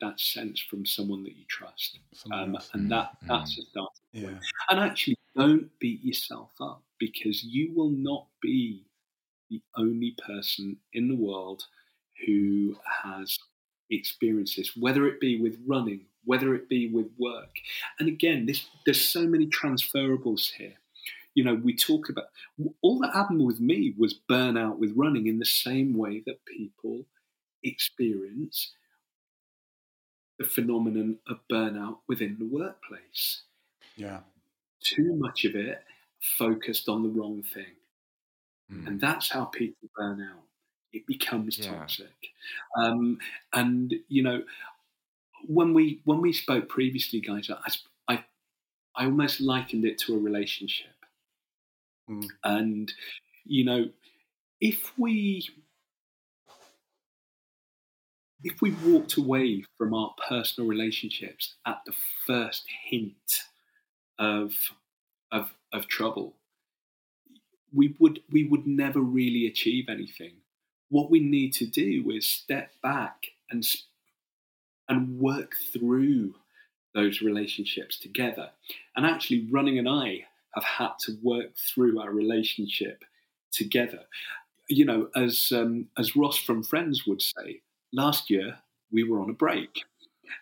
[0.01, 1.99] that sense from someone that you trust.
[2.31, 3.27] Um, and that mm.
[3.27, 4.25] that's a starting yeah.
[4.25, 4.43] point.
[4.69, 8.83] And actually don't beat yourself up because you will not be
[9.49, 11.63] the only person in the world
[12.25, 13.37] who has
[13.89, 17.55] experiences, whether it be with running, whether it be with work.
[17.99, 20.73] And again, this, there's so many transferables here.
[21.35, 22.25] You know, we talk about
[22.81, 27.05] all that happened with me was burnout with running in the same way that people
[27.63, 28.71] experience
[30.39, 33.41] the phenomenon of burnout within the workplace.
[33.95, 34.19] Yeah.
[34.81, 35.83] Too much of it
[36.19, 37.75] focused on the wrong thing.
[38.71, 38.87] Mm.
[38.87, 40.43] And that's how people burn out.
[40.93, 41.71] It becomes yeah.
[41.71, 42.15] toxic.
[42.77, 43.19] Um,
[43.53, 44.43] and, you know,
[45.45, 48.23] when we when we spoke previously, guys, I I,
[48.95, 50.95] I almost likened it to a relationship,
[52.09, 52.27] mm.
[52.43, 52.91] and
[53.45, 53.89] you know,
[54.59, 55.47] if we
[58.47, 61.93] if we walked away from our personal relationships at the
[62.25, 63.43] first hint
[64.17, 64.53] of
[65.33, 66.33] of of trouble,
[67.73, 70.31] we would we would never really achieve anything.
[70.89, 73.67] What we need to do is step back and
[74.87, 76.35] and work through
[76.95, 78.51] those relationships together.
[78.95, 80.23] And actually, Running and I
[80.55, 83.03] have had to work through our relationship
[83.51, 84.03] together.
[84.69, 87.61] You know, as um, as Ross from Friends would say,
[87.93, 88.59] last year
[88.91, 89.83] we were on a break.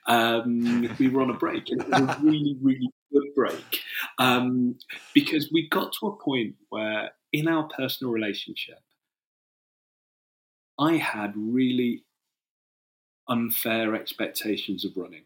[0.08, 3.82] Um, we were on a break, and it was a really, really good break
[4.18, 4.78] um,
[5.14, 8.80] because we got to a point where, in our personal relationship,
[10.80, 12.04] I had really
[13.28, 15.24] unfair expectations of running.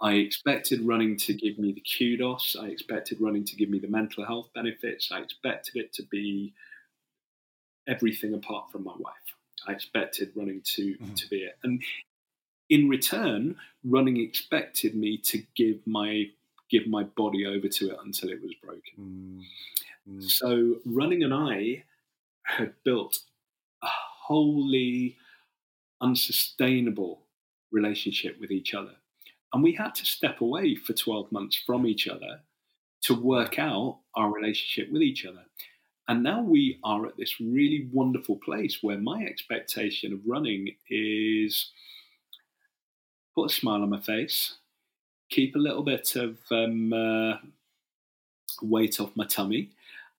[0.00, 2.56] I expected running to give me the kudos.
[2.60, 5.10] I expected running to give me the mental health benefits.
[5.12, 6.54] I expected it to be
[7.88, 9.14] everything apart from my wife.
[9.66, 11.14] I expected running to mm-hmm.
[11.14, 11.82] to be it, and
[12.68, 16.26] in return, running expected me to give my
[16.70, 19.44] give my body over to it until it was broken.
[20.08, 20.14] Mm.
[20.16, 20.22] Mm.
[20.22, 21.84] So running and I
[22.44, 23.20] had built
[23.82, 23.88] a
[24.26, 25.16] wholly
[26.00, 27.26] unsustainable
[27.70, 28.96] relationship with each other.
[29.52, 32.40] And we had to step away for 12 months from each other
[33.02, 35.44] to work out our relationship with each other.
[36.08, 41.70] And now we are at this really wonderful place where my expectation of running is
[43.34, 44.56] put a smile on my face,
[45.30, 47.34] keep a little bit of um, uh,
[48.62, 49.70] weight off my tummy,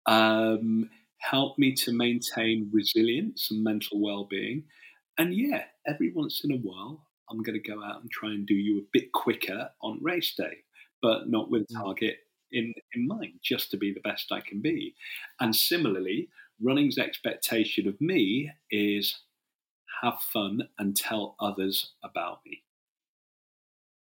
[0.06, 4.64] um, help me to maintain resilience and mental well being.
[5.18, 8.46] And yeah, every once in a while, I'm going to go out and try and
[8.46, 10.58] do you a bit quicker on race day,
[11.02, 11.76] but not with mm.
[11.82, 12.18] target
[12.54, 14.96] in, in mind, just to be the best I can be.
[15.40, 16.30] And similarly,
[16.62, 19.20] running's expectation of me is
[20.02, 22.64] have fun and tell others about me.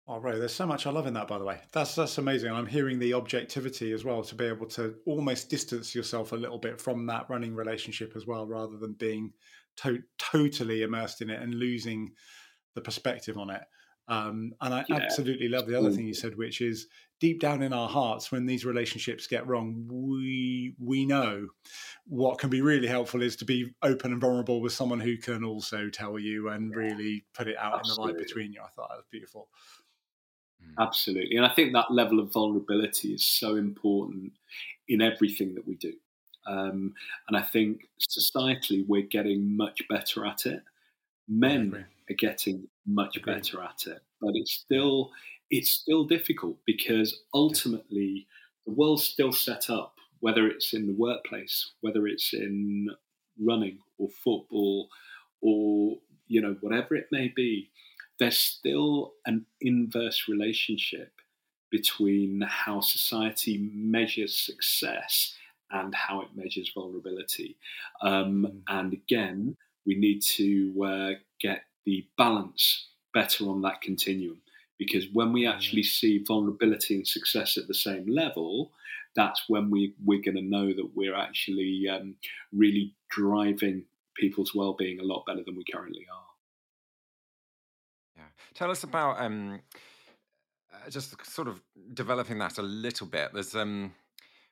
[0.06, 0.38] Oh, right.
[0.38, 1.60] There's so much I love in that, by the way.
[1.72, 2.52] That's that's amazing.
[2.52, 6.58] I'm hearing the objectivity as well to be able to almost distance yourself a little
[6.58, 9.32] bit from that running relationship as well, rather than being
[9.78, 12.12] to- totally immersed in it and losing
[12.76, 13.62] the perspective on it.
[14.08, 14.98] Um, and I yeah.
[14.98, 16.88] absolutely love the other thing you said, which is
[17.20, 21.48] deep down in our hearts, when these relationships get wrong, we we know
[22.06, 25.44] what can be really helpful is to be open and vulnerable with someone who can
[25.46, 26.78] also tell you and yeah.
[26.78, 28.04] really put it out Absolutely.
[28.04, 28.60] in the light between you.
[28.62, 29.48] I thought that was beautiful.
[30.62, 30.82] Hmm.
[30.82, 31.38] Absolutely.
[31.38, 34.34] And I think that level of vulnerability is so important
[34.90, 35.94] in everything that we do.
[36.46, 36.94] Um,
[37.30, 40.62] and I think societally, we're getting much better at it.
[41.28, 45.12] Men are getting much better at it, but it's still
[45.50, 48.28] it's still difficult because ultimately
[48.66, 52.88] the world's still set up, whether it's in the workplace, whether it's in
[53.40, 54.90] running or football
[55.42, 55.98] or
[56.28, 57.70] you know whatever it may be
[58.20, 61.12] there's still an inverse relationship
[61.72, 65.36] between how society measures success
[65.72, 67.58] and how it measures vulnerability.
[68.02, 68.62] Um, mm.
[68.68, 71.10] And again, we need to uh,
[71.42, 74.38] get the balance better on that continuum
[74.78, 78.72] because when we actually see vulnerability and success at the same level,
[79.16, 82.16] that's when we, we're going to know that we're actually um,
[82.52, 83.84] really driving
[84.16, 86.24] people's well-being a lot better than we currently are.
[88.18, 88.24] Yeah,
[88.54, 89.62] Tell us about um,
[90.74, 91.62] uh, just sort of
[91.94, 93.32] developing that a little bit.
[93.34, 93.94] There's um,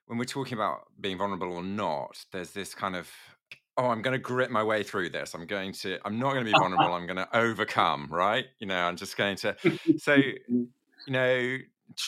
[0.05, 3.09] when we're talking about being vulnerable or not, there's this kind of
[3.77, 5.33] oh, I'm going to grit my way through this.
[5.33, 6.93] I'm going to, I'm not going to be vulnerable.
[6.93, 8.45] I'm going to overcome, right?
[8.59, 9.55] You know, I'm just going to.
[9.97, 10.67] So, you
[11.07, 11.57] know,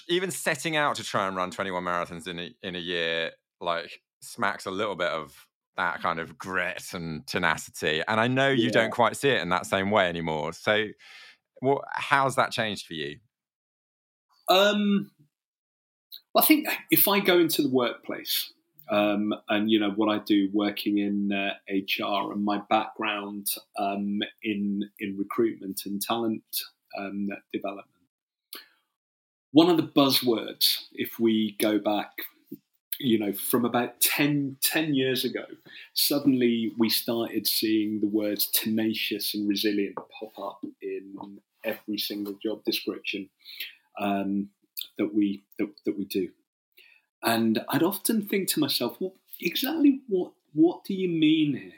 [0.09, 4.01] even setting out to try and run 21 marathons in a, in a year, like
[4.21, 5.47] smacks a little bit of
[5.77, 8.01] that kind of grit and tenacity.
[8.07, 8.71] And I know you yeah.
[8.71, 10.53] don't quite see it in that same way anymore.
[10.53, 10.87] So,
[11.59, 11.83] what?
[11.91, 13.17] How's that changed for you?
[14.49, 15.11] Um,
[16.35, 18.52] I think if I go into the workplace
[18.89, 24.21] um, and you know what I do working in uh, HR and my background um,
[24.43, 26.43] in in recruitment and talent
[26.97, 27.87] um, development,
[29.53, 32.09] one of the buzzwords, if we go back,
[32.99, 35.45] you know, from about 10, 10 years ago,
[35.93, 42.63] suddenly we started seeing the words tenacious and resilient pop up in every single job
[42.63, 43.29] description
[43.99, 44.49] um,
[44.97, 46.29] that we that, that we do.
[47.23, 51.71] And I'd often think to myself, well, exactly what what do you mean here?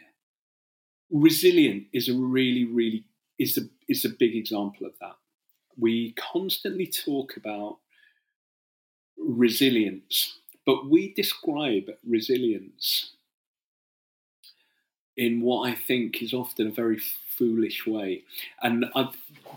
[1.10, 3.06] Resilient is a really, really
[3.39, 5.16] is a is a big example of that.
[5.78, 7.78] We constantly talk about
[9.18, 13.12] resilience, but we describe resilience
[15.18, 17.00] in what I think is often a very
[17.38, 18.24] foolish way.
[18.62, 19.10] And I,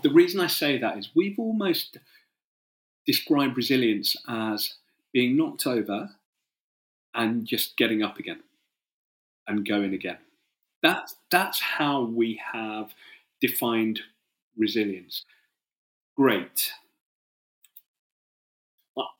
[0.03, 1.97] the reason I say that is we've almost
[3.05, 4.75] described resilience as
[5.13, 6.09] being knocked over
[7.13, 8.41] and just getting up again
[9.47, 10.17] and going again.
[10.83, 12.91] That's, that's how we have
[13.41, 14.01] defined
[14.57, 15.25] resilience.
[16.15, 16.71] Great.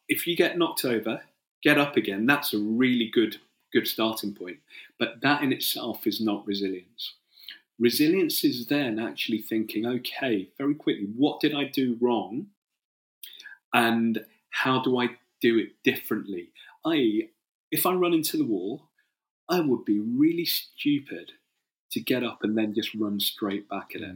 [0.07, 1.21] If you get knocked over,
[1.61, 2.25] get up again.
[2.25, 3.37] That's a really good
[3.71, 4.57] good starting point.
[4.97, 7.13] But that in itself is not resilience.
[7.79, 12.47] Resilience is then actually thinking, okay, very quickly, what did I do wrong?
[13.73, 15.09] And how do I
[15.41, 16.49] do it differently?
[16.85, 17.29] I,
[17.71, 18.89] if I run into the wall,
[19.49, 21.31] I would be really stupid
[21.91, 24.15] to get up and then just run straight back at it.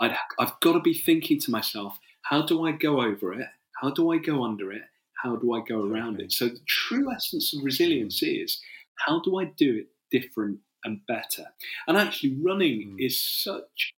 [0.00, 3.48] i have got to be thinking to myself, how do I go over it?
[3.80, 4.82] How do I go under it?
[5.22, 6.32] How do I go around it?
[6.32, 8.60] So the true essence of resilience is
[9.06, 11.46] how do I do it different and better.
[11.88, 13.04] And actually, running mm.
[13.04, 13.94] is such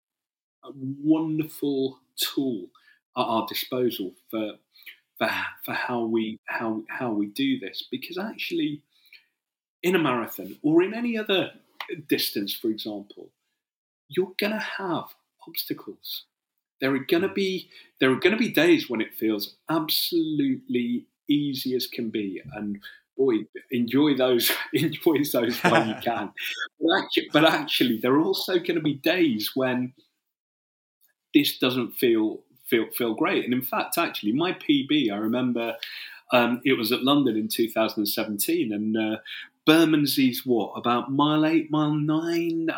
[0.65, 2.67] a wonderful tool
[3.17, 4.53] at our disposal for
[5.19, 5.31] for
[5.65, 7.87] for how we how how we do this.
[7.91, 8.83] Because actually
[9.83, 11.51] in a marathon or in any other
[12.09, 13.29] distance for example
[14.09, 15.05] you're going to have
[15.47, 16.25] obstacles.
[16.81, 17.35] There are going to mm.
[17.35, 17.69] be
[18.01, 22.43] there are going to be days when it feels absolutely easy as can be.
[22.55, 22.81] And
[23.17, 26.33] boy enjoy those enjoy those while you can.
[26.81, 29.93] But actually, but actually there are also going to be days when
[31.33, 33.45] this doesn't feel feel feel great.
[33.45, 35.77] And in fact, actually, my PB, I remember
[36.33, 39.19] um, it was at London in 2017, and uh,
[39.67, 42.69] Bermondsey's what about mile eight, mile nine,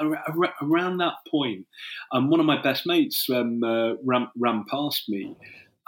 [0.62, 1.66] around that point.
[2.12, 5.34] Um, one of my best mates um, uh, ran, ran past me,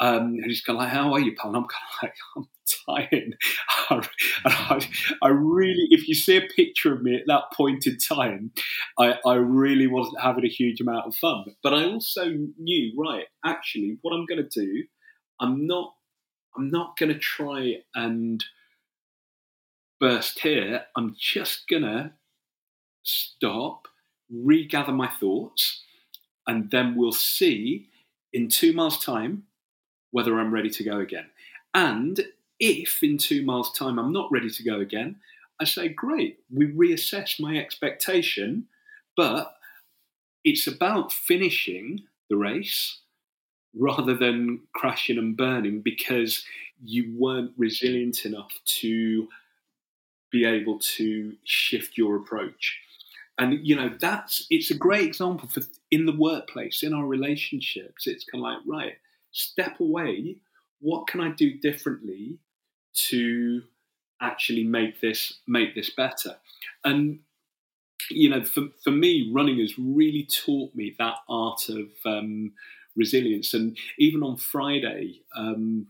[0.01, 2.15] um, and he's kind of like, "How are you, pal?" And I'm kind of like,
[2.37, 2.49] "I'm
[2.89, 3.36] tired."
[3.91, 4.01] I,
[4.47, 5.14] mm-hmm.
[5.22, 8.53] I, really, if you see a picture of me at that point in time,
[8.99, 11.57] I, I really wasn't having a huge amount of fun.
[11.62, 12.26] But I also
[12.59, 13.24] knew, right?
[13.45, 14.84] Actually, what I'm going to do,
[15.41, 15.95] I'm not,
[16.57, 18.45] I'm not going to try and
[20.01, 20.84] burst here.
[20.97, 22.12] I'm just going to
[23.03, 23.89] stop,
[24.30, 25.84] regather my thoughts,
[26.47, 27.89] and then we'll see
[28.32, 29.45] in two miles' time
[30.11, 31.26] whether I'm ready to go again.
[31.74, 32.20] And
[32.61, 35.17] if in two miles' time I'm not ready to go again,
[35.61, 38.67] I say, great, we reassess my expectation,
[39.17, 39.55] but
[40.45, 43.01] it's about finishing the race
[43.75, 46.45] rather than crashing and burning because
[46.83, 49.29] you weren't resilient enough to
[50.31, 52.79] be able to shift your approach.
[53.39, 58.07] And you know that's it's a great example for in the workplace, in our relationships.
[58.07, 58.95] It's kind of like right,
[59.31, 60.37] step away.
[60.81, 62.39] What can I do differently
[62.95, 63.62] to
[64.20, 66.36] actually make this make this better?
[66.84, 67.20] And
[68.11, 72.53] you know, for, for me, running has really taught me that art of um,
[72.97, 73.55] resilience.
[73.55, 75.89] And even on Friday, um,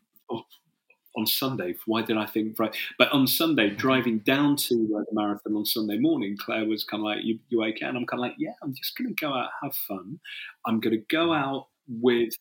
[1.17, 2.79] on Sunday, why did I think Friday?
[2.99, 7.01] But on Sunday, driving down to uh, the marathon on Sunday morning, Claire was kind
[7.01, 9.21] of like, "You, you okay?" And I'm kind of like, "Yeah, I'm just going to
[9.21, 10.21] go out, have fun.
[10.67, 12.35] I'm going to go out with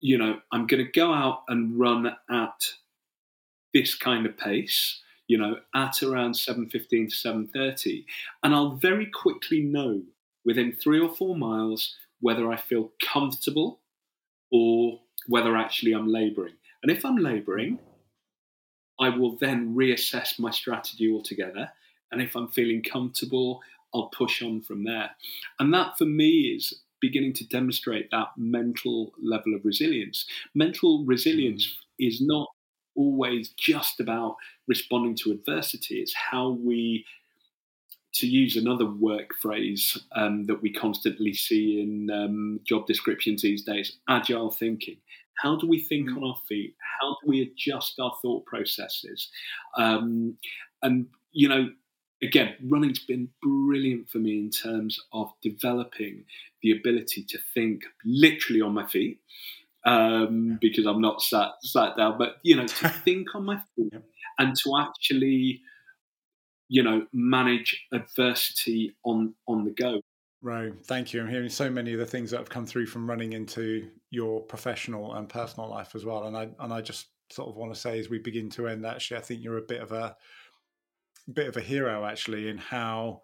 [0.00, 2.62] you know, I'm going to go out and run at
[3.76, 8.04] this kind of pace, you know, at around 7.15 to 7.30.
[8.42, 10.02] And I'll very quickly know
[10.46, 13.80] within three or four miles whether I feel comfortable
[14.50, 16.54] or whether actually I'm labouring.
[16.82, 17.78] And if I'm labouring,
[18.98, 21.70] I will then reassess my strategy altogether.
[22.12, 23.60] And if I'm feeling comfortable,
[23.94, 25.10] I'll push on from there.
[25.58, 26.72] And that for me is
[27.02, 30.24] beginning to demonstrate that mental level of resilience.
[30.54, 32.08] Mental resilience mm.
[32.08, 32.48] is not
[32.96, 34.36] always just about
[34.66, 37.04] responding to adversity, it's how we
[38.14, 43.62] to use another work phrase um, that we constantly see in um, job descriptions these
[43.62, 44.96] days agile thinking.
[45.42, 46.16] How do we think mm.
[46.16, 46.74] on our feet?
[47.00, 49.28] How do we adjust our thought processes?
[49.76, 50.38] Um,
[50.82, 51.68] and, you know,
[52.22, 56.24] again, running's been brilliant for me in terms of developing
[56.62, 59.20] the ability to think literally on my feet
[59.86, 63.94] um, because I'm not sat sat down, but you know, to think on my feet
[64.38, 65.62] and to actually,
[66.68, 70.00] you know, manage adversity on on the go.
[70.42, 71.22] Right, thank you.
[71.22, 74.42] I'm hearing so many of the things that have come through from running into your
[74.42, 77.80] professional and personal life as well, and I and I just sort of want to
[77.80, 80.16] say as we begin to end, actually, I think you're a bit of a
[81.32, 83.22] bit of a hero actually in how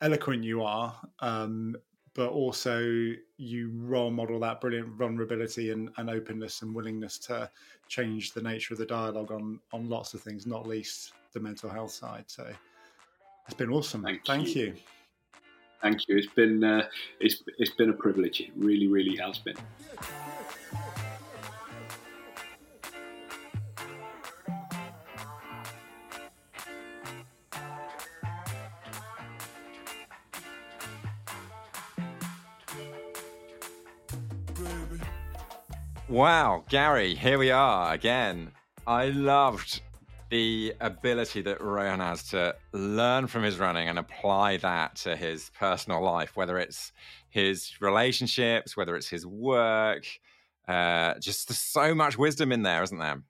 [0.00, 1.76] eloquent you are, um,
[2.16, 7.48] but also you role model that brilliant vulnerability and, and, openness and willingness to
[7.88, 11.68] change the nature of the dialogue on on lots of things, not least the mental
[11.68, 12.24] health side.
[12.26, 12.50] So
[13.46, 14.02] it's been awesome.
[14.02, 14.66] Thank, Thank you.
[14.66, 14.74] you.
[15.82, 16.16] Thank you.
[16.16, 16.86] It's been uh,
[17.20, 18.40] it's it's been a privilege.
[18.40, 19.56] It really, really has been.
[36.08, 38.52] Wow, Gary, here we are again.
[38.86, 39.82] I loved
[40.30, 45.50] the ability that Rohan has to learn from his running and apply that to his
[45.58, 46.92] personal life, whether it's
[47.28, 50.06] his relationships, whether it's his work.
[50.68, 53.22] Uh, just so much wisdom in there, isn't there?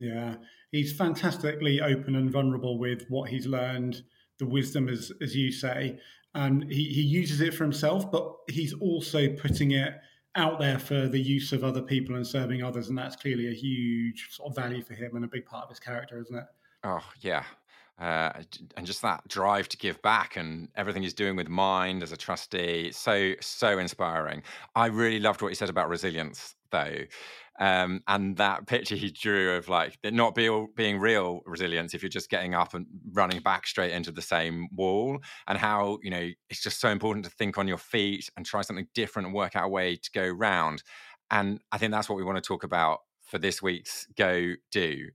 [0.00, 0.34] Yeah,
[0.72, 4.02] he's fantastically open and vulnerable with what he's learned,
[4.40, 6.00] the wisdom, as as you say,
[6.34, 9.94] and he, he uses it for himself, but he's also putting it
[10.36, 13.54] out there for the use of other people and serving others, and that's clearly a
[13.54, 16.44] huge sort of value for him and a big part of his character, isn't it?
[16.84, 17.44] Oh yeah,
[17.98, 18.32] uh,
[18.76, 22.16] and just that drive to give back and everything he's doing with Mind as a
[22.16, 24.42] trustee so so inspiring.
[24.74, 26.96] I really loved what he said about resilience though
[27.58, 32.10] um, and that picture he drew of like not be, being real resilience if you're
[32.10, 36.28] just getting up and running back straight into the same wall and how you know
[36.50, 39.56] it's just so important to think on your feet and try something different and work
[39.56, 40.82] out a way to go round
[41.30, 45.08] and i think that's what we want to talk about for this week's go do.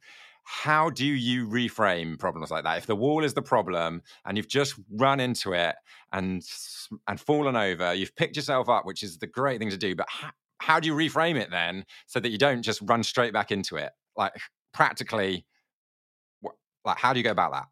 [0.43, 2.77] How do you reframe problems like that?
[2.77, 5.75] If the wall is the problem and you've just run into it
[6.11, 6.43] and
[7.07, 10.07] and fallen over you've picked yourself up which is the great thing to do but
[10.09, 10.29] how,
[10.61, 13.75] how do you reframe it then so that you don't just run straight back into
[13.75, 14.33] it like
[14.73, 15.45] practically
[16.85, 17.65] like how do you go about that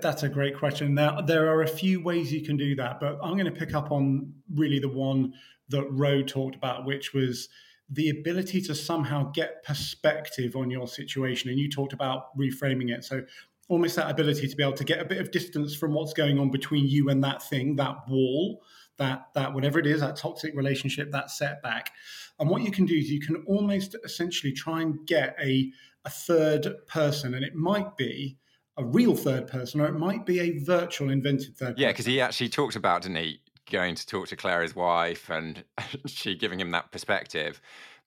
[0.00, 0.94] that's a great question.
[0.94, 3.74] Now, there are a few ways you can do that, but I'm going to pick
[3.74, 5.34] up on really the one
[5.68, 7.48] that Ro talked about, which was
[7.90, 11.50] the ability to somehow get perspective on your situation.
[11.50, 13.04] And you talked about reframing it.
[13.04, 13.22] So
[13.68, 16.38] almost that ability to be able to get a bit of distance from what's going
[16.38, 18.62] on between you and that thing, that wall,
[18.98, 21.90] that that whatever it is, that toxic relationship, that setback.
[22.38, 25.70] And what you can do is you can almost essentially try and get a
[26.04, 28.38] a third person, and it might be
[28.76, 31.78] a real third person, or it might be a virtual invented third.
[31.78, 33.40] Yeah, because he actually talked about, didn't he,
[33.70, 35.64] going to talk to Claire, his wife, and
[36.06, 37.60] she giving him that perspective.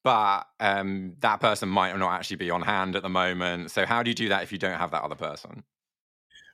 [0.04, 3.72] But um, that person might not actually be on hand at the moment.
[3.72, 5.64] So, how do you do that if you don't have that other person?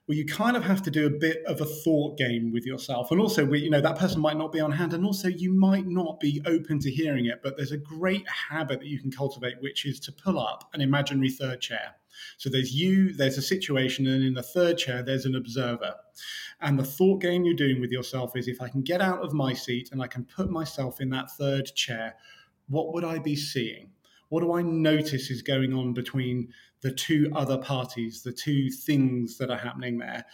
[0.08, 3.10] Well, you kind of have to do a bit of a thought game with yourself,
[3.10, 5.88] and also, you know, that person might not be on hand, and also you might
[5.88, 7.41] not be open to hearing it.
[7.41, 10.82] But there's a great habit that you can cultivate, which is to pull up an
[10.82, 11.95] imaginary third chair.
[12.38, 15.95] So there's you, there's a situation, and in the third chair, there's an observer.
[16.62, 19.34] And the thought game you're doing with yourself is if I can get out of
[19.34, 22.16] my seat and I can put myself in that third chair,
[22.68, 23.89] what would I be seeing?
[24.30, 26.49] What do I notice is going on between
[26.82, 30.26] the two other parties, the two things that are happening there?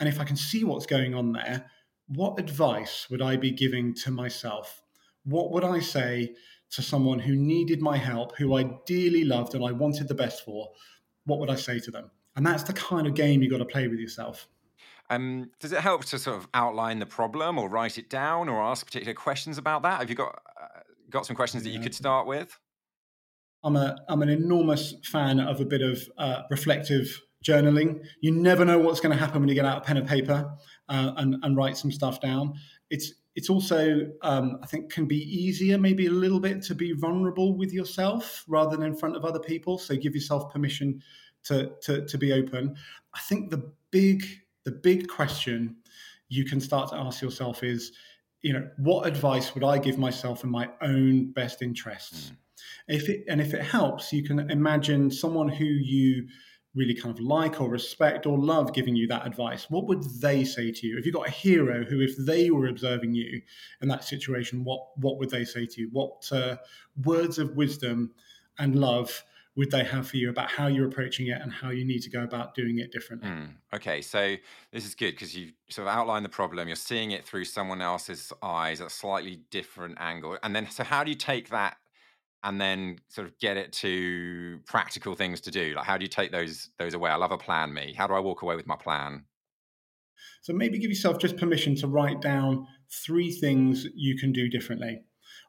[0.00, 1.70] And if I can see what's going on there,
[2.08, 4.82] what advice would I be giving to myself?
[5.24, 6.34] What would I say
[6.70, 10.44] to someone who needed my help, who I dearly loved and I wanted the best
[10.44, 10.68] for?
[11.24, 12.10] What would I say to them?
[12.36, 14.46] And that's the kind of game you've got to play with yourself.
[15.08, 18.60] Um, does it help to sort of outline the problem or write it down or
[18.62, 20.00] ask particular questions about that?
[20.00, 20.80] Have you got uh,
[21.10, 21.70] got some questions yeah.
[21.70, 22.58] that you could start with?
[23.66, 28.00] I'm a I'm an enormous fan of a bit of uh, reflective journaling.
[28.20, 30.48] You never know what's going to happen when you get out a pen and paper
[30.88, 32.54] uh, and, and write some stuff down.
[32.90, 36.92] It's it's also um, I think can be easier maybe a little bit to be
[36.92, 39.78] vulnerable with yourself rather than in front of other people.
[39.78, 41.02] So give yourself permission
[41.44, 42.76] to to, to be open.
[43.14, 44.24] I think the big
[44.64, 45.76] the big question
[46.28, 47.90] you can start to ask yourself is,
[48.42, 52.30] you know, what advice would I give myself in my own best interests?
[52.30, 52.36] Mm.
[52.88, 56.28] If it, and if it helps, you can imagine someone who you
[56.76, 59.68] really kind of like or respect or love giving you that advice.
[59.70, 60.98] What would they say to you?
[60.98, 63.40] If you've got a hero who, if they were observing you
[63.80, 65.88] in that situation, what what would they say to you?
[65.90, 66.56] What uh,
[67.02, 68.12] words of wisdom
[68.58, 69.24] and love
[69.56, 72.10] would they have for you about how you're approaching it and how you need to
[72.10, 73.30] go about doing it differently?
[73.30, 74.36] Mm, okay, so
[74.70, 76.68] this is good because you sort of outlined the problem.
[76.68, 80.84] You're seeing it through someone else's eyes at a slightly different angle, and then so
[80.84, 81.78] how do you take that
[82.44, 85.74] and then sort of get it to practical things to do?
[85.74, 87.10] Like how do you take those those away?
[87.10, 87.72] I love a plan.
[87.72, 89.24] Me, how do I walk away with my plan?
[90.42, 92.66] So maybe give yourself just permission to write down
[93.04, 95.00] three things you can do differently,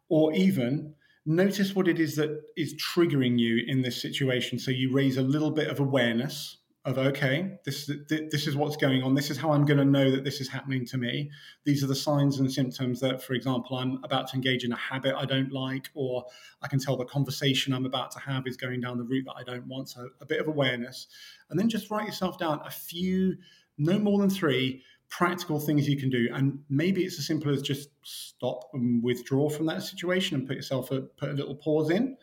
[0.09, 4.57] or even notice what it is that is triggering you in this situation.
[4.57, 6.57] So you raise a little bit of awareness
[6.87, 9.13] of okay, this this is what's going on.
[9.13, 11.29] This is how I'm going to know that this is happening to me.
[11.65, 14.77] These are the signs and symptoms that, for example, I'm about to engage in a
[14.77, 16.25] habit I don't like, or
[16.61, 19.35] I can tell the conversation I'm about to have is going down the route that
[19.35, 19.89] I don't want.
[19.89, 21.07] So a bit of awareness,
[21.49, 23.35] and then just write yourself down a few,
[23.77, 27.61] no more than three practical things you can do and maybe it's as simple as
[27.61, 31.89] just stop and withdraw from that situation and put yourself a, put a little pause
[31.89, 32.17] in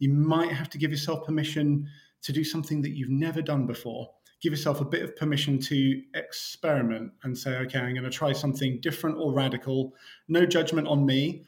[0.00, 1.88] you might have to give yourself permission
[2.24, 4.10] to do something that you've never done before
[4.42, 8.32] give yourself a bit of permission to experiment and say okay i'm going to try
[8.32, 9.94] something different or radical
[10.28, 11.44] no judgment on me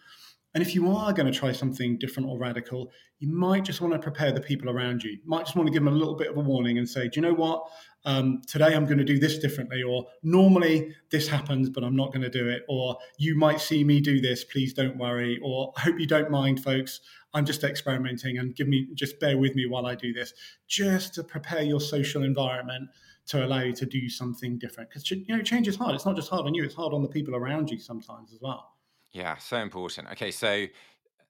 [0.57, 3.93] and if you are going to try something different or radical, you might just want
[3.93, 5.11] to prepare the people around you.
[5.11, 7.09] you might just want to give them a little bit of a warning and say,
[7.09, 7.63] do you know what?
[8.07, 12.11] Um, today I'm going to do this differently, or normally this happens, but I'm not
[12.11, 15.75] going to do it, or you might see me do this, please don't worry, or
[15.77, 17.03] I hope you don't mind, folks.
[17.37, 20.33] I'm just experimenting and give me just bear with me while I do this,
[20.69, 22.89] just to prepare your social environment
[23.27, 24.89] to allow you to do something different.
[24.89, 25.95] Because you know, change is hard.
[25.95, 28.41] It's not just hard on you; it's hard on the people around you sometimes as
[28.41, 28.73] well.
[29.13, 30.09] Yeah, so important.
[30.13, 30.67] Okay, so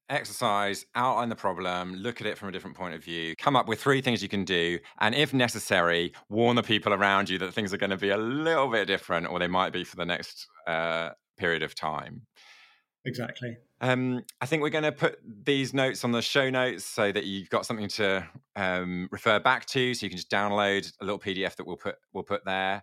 [0.08, 3.66] exercise, outline the problem, look at it from a different point of view, come up
[3.66, 7.52] with three things you can do, and if necessary, warn the people around you that
[7.52, 10.06] things are going to be a little bit different or they might be for the
[10.06, 12.22] next uh, period of time.
[13.04, 13.56] Exactly.
[13.80, 17.24] Um, I think we're going to put these notes on the show notes so that
[17.24, 21.18] you've got something to um, refer back to, so you can just download a little
[21.18, 22.82] PDF that we'll put we'll put there.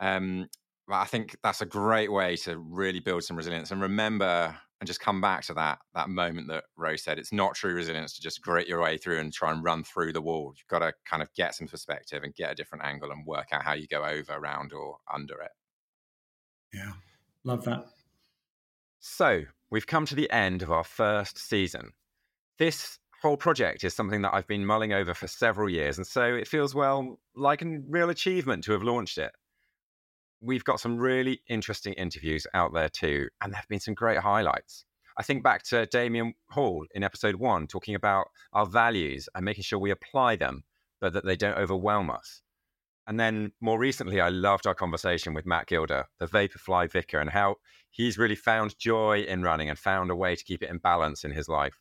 [0.00, 0.48] Um,
[0.90, 4.98] I think that's a great way to really build some resilience and remember and just
[4.98, 7.20] come back to that that moment that Rose said.
[7.20, 10.12] It's not true resilience to just grit your way through and try and run through
[10.12, 10.52] the wall.
[10.56, 13.50] You've got to kind of get some perspective and get a different angle and work
[13.52, 15.52] out how you go over, around, or under it.
[16.74, 16.92] Yeah,
[17.44, 17.86] love that.
[19.04, 21.90] So we've come to the end of our first season.
[22.58, 26.22] This whole project is something that I've been mulling over for several years, and so
[26.22, 29.32] it feels well like a real achievement to have launched it
[30.42, 34.18] we've got some really interesting interviews out there too, and there have been some great
[34.18, 34.84] highlights.
[35.16, 39.62] I think back to Damian Hall in episode one, talking about our values and making
[39.62, 40.64] sure we apply them,
[41.00, 42.42] but that they don't overwhelm us.
[43.06, 47.30] And then more recently, I loved our conversation with Matt Gilder, the Vaporfly Vicar, and
[47.30, 47.56] how
[47.90, 51.24] he's really found joy in running and found a way to keep it in balance
[51.24, 51.74] in his life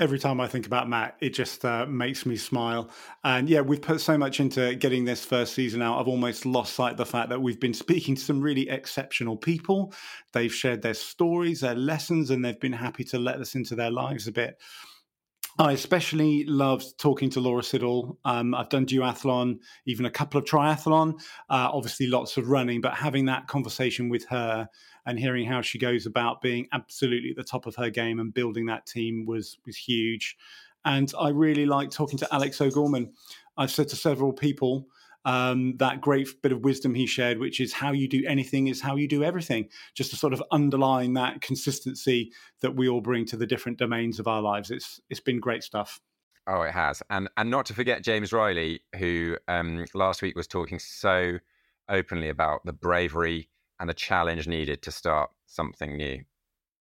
[0.00, 2.90] every time I think about Matt, it just uh, makes me smile.
[3.22, 6.00] And yeah, we've put so much into getting this first season out.
[6.00, 9.36] I've almost lost sight of the fact that we've been speaking to some really exceptional
[9.36, 9.92] people.
[10.32, 13.90] They've shared their stories, their lessons, and they've been happy to let us into their
[13.90, 14.58] lives a bit.
[15.60, 18.18] I especially loved talking to Laura Siddall.
[18.24, 22.94] Um, I've done duathlon, even a couple of triathlon, uh, obviously lots of running, but
[22.94, 24.66] having that conversation with her
[25.04, 28.32] and hearing how she goes about being absolutely at the top of her game and
[28.32, 30.34] building that team was was huge.
[30.86, 33.12] And I really like talking to Alex O'Gorman.
[33.58, 34.88] I've said to several people
[35.24, 38.80] um, that great bit of wisdom he shared, which is how you do anything is
[38.80, 43.24] how you do everything, just to sort of underline that consistency that we all bring
[43.26, 44.70] to the different domains of our lives.
[44.70, 46.00] It's it's been great stuff.
[46.46, 50.46] Oh, it has, and and not to forget James Riley, who um, last week was
[50.46, 51.38] talking so
[51.88, 53.48] openly about the bravery
[53.78, 56.22] and the challenge needed to start something new.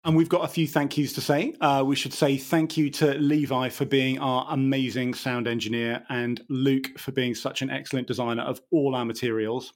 [0.06, 1.52] And we've got a few thank yous to say.
[1.60, 6.40] Uh, we should say thank you to Levi for being our amazing sound engineer and
[6.48, 9.72] Luke for being such an excellent designer of all our materials.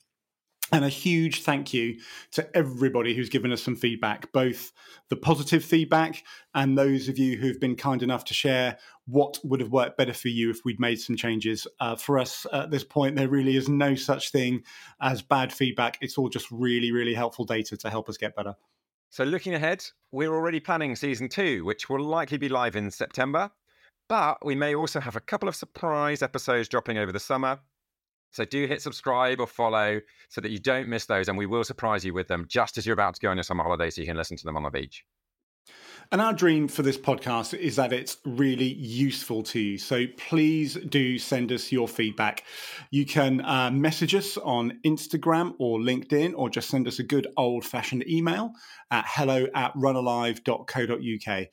[0.71, 1.99] And a huge thank you
[2.31, 4.71] to everybody who's given us some feedback, both
[5.09, 6.23] the positive feedback
[6.55, 10.15] and those of you who've been kind enough to share what would have worked better
[10.15, 11.67] for you if we'd made some changes.
[11.81, 14.63] Uh, for us at this point, there really is no such thing
[15.01, 15.99] as bad feedback.
[16.01, 18.55] It's all just really, really helpful data to help us get better.
[19.13, 23.51] So, looking ahead, we're already planning season two, which will likely be live in September.
[24.09, 27.59] But we may also have a couple of surprise episodes dropping over the summer.
[28.31, 31.65] So, do hit subscribe or follow so that you don't miss those, and we will
[31.65, 34.01] surprise you with them just as you're about to go on your summer holiday so
[34.01, 35.05] you can listen to them on the beach.
[36.13, 39.79] And our dream for this podcast is that it's really useful to you.
[39.79, 42.43] So please do send us your feedback.
[42.91, 47.29] You can uh, message us on Instagram or LinkedIn, or just send us a good
[47.37, 48.55] old fashioned email
[48.91, 51.47] at hello at runalive.co.uk.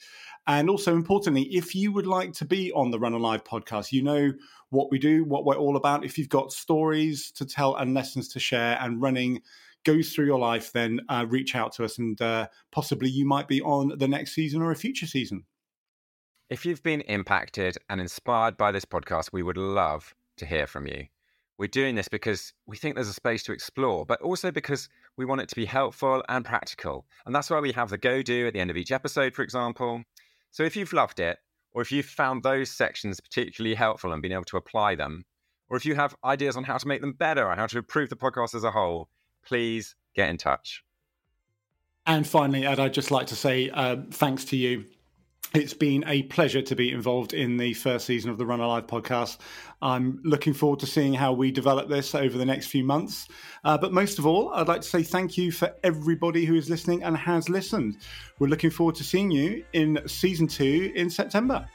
[0.48, 4.32] And also, importantly, if you would like to be on the RunAlive podcast, you know
[4.70, 6.04] what we do, what we're all about.
[6.04, 9.44] If you've got stories to tell and lessons to share and running
[9.88, 13.48] goes through your life, then uh, reach out to us and uh, possibly you might
[13.48, 15.46] be on the next season or a future season.
[16.50, 20.88] If you've been impacted and inspired by this podcast, we would love to hear from
[20.88, 21.06] you.
[21.58, 25.26] We're doing this because we think there's a space to explore, but also because we
[25.26, 27.06] want it to be helpful and practical.
[27.26, 29.42] And that's why we have the go do at the end of each episode, for
[29.42, 30.04] example.
[30.52, 31.38] So if you've loved it,
[31.72, 35.24] or if you've found those sections particularly helpful and been able to apply them,
[35.70, 38.10] or if you have ideas on how to make them better or how to improve
[38.10, 39.10] the podcast as a whole,
[39.48, 40.84] please get in touch.
[42.06, 44.86] And finally, Ed, I'd just like to say uh, thanks to you.
[45.54, 49.38] It's been a pleasure to be involved in the first season of the RunAlive podcast.
[49.82, 53.30] I'm looking forward to seeing how we develop this over the next few months.
[53.64, 56.70] Uh, but most of all, I'd like to say thank you for everybody who is
[56.70, 57.98] listening and has listened.
[58.40, 61.66] We're looking forward to seeing you in season two in September.